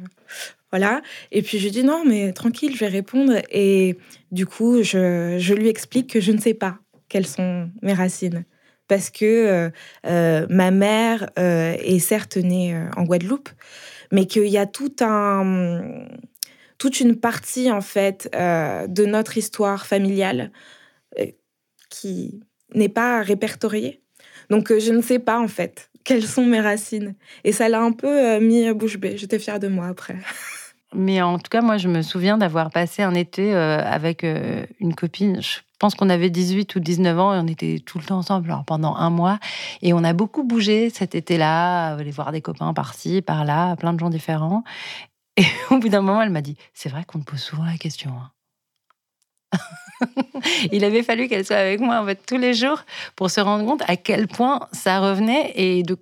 voilà. 0.73 1.03
Et 1.31 1.43
puis 1.43 1.59
je 1.59 1.65
lui 1.65 1.71
dis 1.71 1.85
non 1.85 2.05
mais 2.05 2.33
tranquille, 2.33 2.75
je 2.75 2.81
vais 2.81 2.89
répondre. 2.89 3.35
Et 3.53 3.97
du 4.33 4.47
coup, 4.47 4.83
je, 4.83 5.37
je 5.39 5.55
lui 5.55 5.69
explique 5.69 6.11
que 6.11 6.21
je 6.21 6.33
ne 6.33 6.39
sais 6.39 6.55
pas 6.55 6.79
quelles 7.09 7.27
sont 7.27 7.71
mes 7.83 7.93
racines 7.93 8.45
parce 8.89 9.11
que 9.11 9.71
ma 10.05 10.71
mère 10.71 11.31
est 11.37 11.99
certes 11.99 12.37
née 12.37 12.77
en 12.97 13.05
Guadeloupe, 13.05 13.49
mais 14.13 14.27
qu'il 14.27 14.47
y 14.47 14.59
a 14.59 14.67
tout 14.67 14.95
un 15.01 16.07
toute 16.79 17.01
une 17.01 17.17
partie 17.17 17.71
en 17.71 17.81
fait 17.81 18.29
de 18.33 19.07
notre 19.07 19.39
histoire 19.39 19.87
familiale 19.87 20.51
qui 22.01 22.41
n'est 22.75 22.89
pas 22.89 23.23
répertorié. 23.23 24.03
Donc 24.51 24.71
euh, 24.71 24.81
je 24.81 24.93
ne 24.93 25.01
sais 25.01 25.19
pas 25.19 25.41
en 25.41 25.49
fait 25.49 25.91
quelles 26.05 26.27
sont 26.27 26.45
mes 26.45 26.61
racines. 26.61 27.15
Et 27.45 27.53
ça 27.53 27.69
l'a 27.69 27.81
un 27.81 27.93
peu 27.93 28.07
euh, 28.07 28.41
mis 28.41 28.73
bouche 28.73 28.99
bée. 28.99 29.17
J'étais 29.17 29.39
fière 29.39 29.59
de 29.59 29.69
moi 29.69 29.87
après. 29.89 30.17
Mais 30.95 31.21
en 31.21 31.39
tout 31.39 31.51
cas, 31.51 31.63
moi, 31.63 31.79
je 31.79 31.89
me 31.89 32.01
souviens 32.01 32.39
d'avoir 32.39 32.71
passé 32.71 33.03
un 33.03 33.13
été 33.13 33.53
euh, 33.53 33.83
avec 33.85 34.25
une 34.25 34.95
copine. 34.95 35.43
Je 35.43 35.59
pense 35.81 35.97
qu'on 35.97 36.09
avait 36.09 36.31
18 36.31 36.77
ou 36.77 36.81
19 36.81 37.19
ans 37.19 37.35
et 37.35 37.39
on 37.39 37.47
était 37.49 37.83
tout 37.85 37.99
le 37.99 38.05
temps 38.05 38.19
ensemble 38.19 38.55
pendant 38.67 38.95
un 38.95 39.11
mois. 39.11 39.41
Et 39.83 39.93
on 39.93 40.05
a 40.05 40.13
beaucoup 40.13 40.45
bougé 40.45 40.89
cet 40.91 41.17
été-là, 41.17 41.97
aller 41.97 42.13
voir 42.13 42.31
des 42.31 42.41
copains 42.41 42.73
par-ci, 42.73 43.21
par-là, 43.21 43.75
plein 43.77 43.93
de 43.93 43.99
gens 43.99 44.11
différents. 44.11 44.63
Et 45.37 45.45
au 45.71 45.79
bout 45.79 45.89
d'un 45.89 46.03
moment, 46.03 46.23
elle 46.23 46.31
m'a 46.31 46.41
dit 46.41 46.57
C'est 46.73 46.89
vrai 46.89 47.05
qu'on 47.05 47.19
te 47.19 47.25
pose 47.25 47.41
souvent 47.41 47.65
la 47.65 47.77
question. 47.77 48.13
Hein. 48.13 48.31
il 50.73 50.85
avait 50.85 51.03
fallu 51.03 51.29
qu'elle 51.29 51.45
soit 51.45 51.57
avec 51.57 51.81
moi 51.81 52.01
en 52.01 52.07
fait 52.07 52.21
tous 52.27 52.39
les 52.39 52.55
jours 52.55 52.85
pour 53.15 53.31
se 53.31 53.41
rendre 53.41 53.65
compte 53.65 53.83
à 53.87 53.97
quel 53.97 54.29
point 54.29 54.69
ça 54.73 55.01
revenait 55.01 55.53
et, 55.55 55.83
de, 55.83 55.97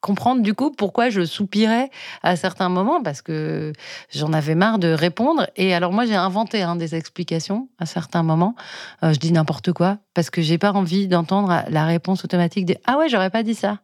comprendre 0.00 0.42
du 0.42 0.54
coup 0.54 0.70
pourquoi 0.70 1.10
je 1.10 1.24
soupirais 1.24 1.90
à 2.22 2.36
certains 2.36 2.68
moments 2.68 3.02
parce 3.02 3.22
que 3.22 3.72
j'en 4.10 4.32
avais 4.32 4.54
marre 4.54 4.78
de 4.78 4.88
répondre. 4.88 5.46
Et 5.56 5.74
alors 5.74 5.92
moi 5.92 6.06
j'ai 6.06 6.14
inventé 6.14 6.62
hein, 6.62 6.76
des 6.76 6.94
explications 6.94 7.68
à 7.78 7.86
certains 7.86 8.22
moments. 8.22 8.54
Euh, 9.02 9.12
je 9.12 9.18
dis 9.18 9.32
n'importe 9.32 9.72
quoi 9.72 9.98
parce 10.14 10.30
que 10.30 10.42
j'ai 10.42 10.58
pas 10.58 10.72
envie 10.72 11.08
d'entendre 11.08 11.64
la 11.68 11.84
réponse 11.84 12.24
automatique 12.24 12.66
de 12.66 12.76
ah 12.86 12.96
ouais 12.98 13.08
j'aurais 13.08 13.30
pas 13.30 13.42
dit 13.42 13.54
ça. 13.54 13.80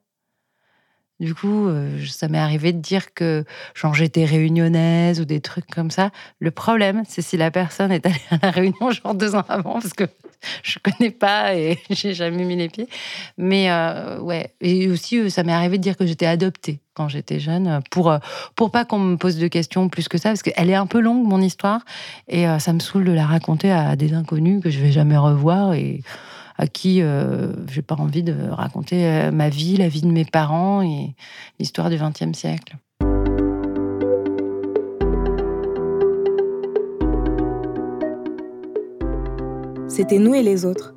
Du 1.19 1.35
coup, 1.35 1.67
euh, 1.69 1.99
ça 2.07 2.29
m'est 2.29 2.39
arrivé 2.39 2.75
de 2.75 2.79
dire 2.79 3.15
que 3.15 3.45
j'étais 3.95 4.27
réunionnaise 4.27 5.19
ou 5.19 5.25
des 5.25 5.41
trucs 5.41 5.67
comme 5.67 5.91
ça. 5.91 6.11
Le 6.41 6.51
problème, 6.51 7.05
c'est 7.09 7.23
si 7.23 7.39
la 7.39 7.51
personne 7.51 7.91
est 7.91 8.05
allée 8.05 8.21
à 8.31 8.39
la 8.43 8.51
réunion 8.51 8.91
genre 8.91 9.15
deux 9.15 9.35
ans 9.35 9.45
avant, 9.49 9.75
parce 9.75 9.95
que 9.95 10.05
je 10.63 10.79
connais 10.79 11.11
pas 11.11 11.55
et 11.55 11.79
j'ai 11.91 12.13
jamais 12.13 12.45
mis 12.45 12.57
les 12.57 12.69
pieds. 12.69 12.89
Mais 13.39 13.71
euh, 13.71 14.19
ouais, 14.21 14.53
et 14.61 14.91
aussi 14.91 15.19
euh, 15.19 15.31
ça 15.31 15.43
m'est 15.43 15.55
arrivé 15.55 15.79
de 15.79 15.83
dire 15.83 15.97
que 15.97 16.05
j'étais 16.05 16.27
adoptée 16.27 16.81
quand 16.93 17.09
j'étais 17.09 17.41
jeune, 17.41 17.81
pour 17.91 18.15
pour 18.55 18.71
pas 18.71 18.87
qu'on 18.87 18.99
me 18.99 19.17
pose 19.17 19.37
de 19.37 19.49
questions 19.49 19.89
plus 19.91 20.09
que 20.09 20.17
ça, 20.17 20.31
parce 20.31 20.43
qu'elle 20.43 20.71
est 20.71 20.75
un 20.75 20.87
peu 20.87 21.01
longue 21.01 21.27
mon 21.27 21.43
histoire 21.43 21.83
et 22.27 22.47
ça 22.59 22.73
me 22.73 22.79
saoule 22.79 23.05
de 23.05 23.13
la 23.13 23.27
raconter 23.27 23.71
à 23.71 23.97
des 23.97 24.15
inconnus 24.15 24.63
que 24.63 24.71
je 24.71 24.81
vais 24.81 24.93
jamais 24.93 25.19
revoir 25.19 25.75
et 25.75 26.01
à 26.59 26.67
qui 26.67 27.03
euh, 27.03 27.53
j'ai 27.69 27.83
pas 27.83 27.97
envie 27.97 28.23
de 28.23 28.35
raconter 28.51 29.07
euh, 29.07 29.31
ma 29.31 29.49
vie, 29.49 29.77
la 29.77 29.89
vie 29.89 30.03
de 30.03 30.11
mes 30.11 30.25
parents 30.25 30.83
et 30.83 31.15
l'histoire 31.59 31.91
du 31.91 31.97
XXe 31.97 32.37
siècle. 32.37 32.77
C'était 39.89 40.19
Nous 40.19 40.35
et 40.35 40.43
les 40.43 40.65
autres, 40.67 40.95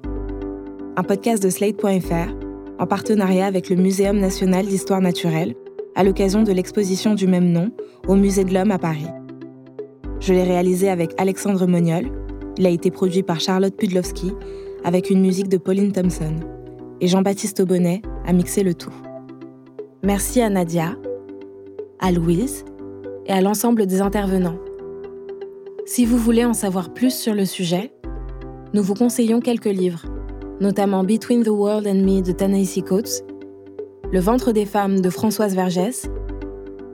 un 0.98 1.04
podcast 1.04 1.41
de 1.41 1.50
Slate.fr 1.50 2.34
en 2.80 2.88
partenariat 2.88 3.45
avec 3.45 3.69
le 3.69 3.76
Muséum 3.76 4.19
national 4.19 4.65
d'histoire 4.65 5.02
naturelle 5.02 5.56
à 5.95 6.04
l'occasion 6.04 6.43
de 6.43 6.52
l'exposition 6.52 7.13
du 7.13 7.28
même 7.28 7.52
nom 7.52 7.72
au 8.08 8.15
Musée 8.15 8.43
de 8.43 8.54
l'Homme 8.54 8.72
à 8.72 8.80
Paris. 8.80 9.08
Je 10.19 10.34
l'ai 10.34 10.43
réalisé 10.43 10.89
avec 10.89 11.12
Alexandre 11.17 11.65
Moniol. 11.65 12.12
Il 12.58 12.65
a 12.65 12.69
été 12.69 12.91
produit 12.91 13.24
par 13.24 13.39
Charlotte 13.39 13.76
Pudlowski 13.76 14.34
avec 14.84 15.10
une 15.10 15.22
musique 15.22 15.50
de 15.50 15.58
Pauline 15.58 15.92
Thompson. 15.92 16.36
Et 17.02 17.08
Jean-Baptiste 17.08 17.60
Aubonnet 17.60 18.02
a 18.26 18.34
mixé 18.34 18.63
le 18.63 18.74
tout. 18.74 18.94
Merci 20.04 20.42
à 20.42 20.50
Nadia, 20.50 20.96
à 22.00 22.12
Louise 22.12 22.65
et 23.26 23.32
à 23.32 23.42
l'ensemble 23.42 23.86
des 23.86 24.02
intervenants. 24.02 24.58
Si 25.86 26.06
vous 26.06 26.18
voulez 26.18 26.46
en 26.46 26.54
savoir 26.54 26.94
plus 26.94 27.13
sur 27.13 27.34
le 27.34 27.46
sujet, 27.46 27.92
nous 28.74 28.84
vous 28.84 28.94
conseillons 28.94 29.39
quelques 29.39 29.65
livres, 29.65 30.06
notamment 30.60 31.04
Between 31.04 31.44
the 31.44 31.50
World 31.50 31.88
and 31.88 32.06
Me 32.06 32.22
de 32.22 32.32
Tanaisi 32.32 32.84
Coates, 32.84 33.24
Le 34.12 34.20
ventre 34.20 34.52
des 34.52 34.65
femmes 34.65 35.02
de 35.02 35.10
Françoise 35.10 35.56
Vergès, 35.56 36.10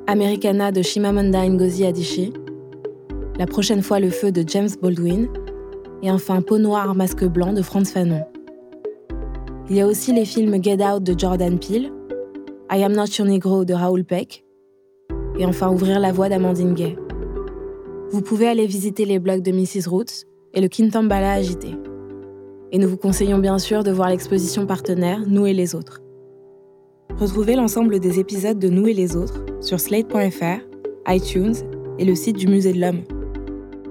Americana 0.07 0.71
de 0.71 0.81
Shimamanda 0.81 1.47
Ngozi 1.47 1.85
Adichie, 1.85 2.33
La 3.37 3.45
prochaine 3.45 3.81
fois 3.81 3.99
le 3.99 4.09
feu 4.09 4.31
de 4.31 4.43
James 4.47 4.69
Baldwin, 4.81 5.27
et 6.01 6.11
enfin 6.11 6.41
Peau 6.41 6.57
noire, 6.57 6.95
masque 6.95 7.25
blanc 7.25 7.53
de 7.53 7.61
Franz 7.61 7.91
Fanon. 7.91 8.23
Il 9.69 9.75
y 9.75 9.81
a 9.81 9.87
aussi 9.87 10.13
les 10.13 10.25
films 10.25 10.63
Get 10.63 10.83
Out 10.83 11.03
de 11.03 11.17
Jordan 11.17 11.57
Peele, 11.59 11.91
I 12.71 12.83
Am 12.83 12.93
Not 12.93 13.05
Your 13.17 13.27
Negro 13.27 13.65
de 13.65 13.73
Raoul 13.73 14.03
Peck, 14.03 14.45
et 15.37 15.45
enfin 15.45 15.71
Ouvrir 15.71 15.99
la 15.99 16.11
voie 16.11 16.29
d'Amandine 16.29 16.73
Gay. 16.73 16.95
Vous 18.11 18.21
pouvez 18.21 18.47
aller 18.47 18.67
visiter 18.67 19.05
les 19.05 19.19
blogs 19.19 19.41
de 19.41 19.51
Mrs. 19.51 19.89
Roots 19.89 20.25
et 20.53 20.61
le 20.61 20.67
Kintambala 20.67 21.33
agité. 21.33 21.75
Et 22.71 22.77
nous 22.77 22.87
vous 22.87 22.97
conseillons 22.97 23.39
bien 23.39 23.57
sûr 23.57 23.83
de 23.83 23.91
voir 23.91 24.09
l'exposition 24.09 24.65
partenaire 24.65 25.21
Nous 25.27 25.45
et 25.45 25.53
les 25.53 25.75
autres. 25.75 26.01
Retrouvez 27.17 27.55
l'ensemble 27.55 27.99
des 27.99 28.19
épisodes 28.19 28.59
de 28.59 28.69
Nous 28.69 28.87
et 28.87 28.93
les 28.93 29.15
autres 29.15 29.45
sur 29.61 29.79
slate.fr, 29.79 30.61
iTunes 31.07 31.55
et 31.97 32.05
le 32.05 32.15
site 32.15 32.37
du 32.37 32.47
Musée 32.47 32.73
de 32.73 32.81
l'Homme. 32.81 33.14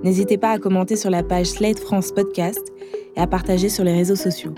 N'hésitez 0.04 0.36
pas 0.36 0.50
à 0.50 0.58
commenter 0.58 0.96
sur 0.96 1.08
la 1.08 1.22
page 1.22 1.46
Slate 1.46 1.78
France 1.78 2.12
Podcast 2.12 2.60
et 3.16 3.20
à 3.20 3.26
partager 3.26 3.70
sur 3.70 3.84
les 3.84 3.94
réseaux 3.94 4.16
sociaux. 4.16 4.54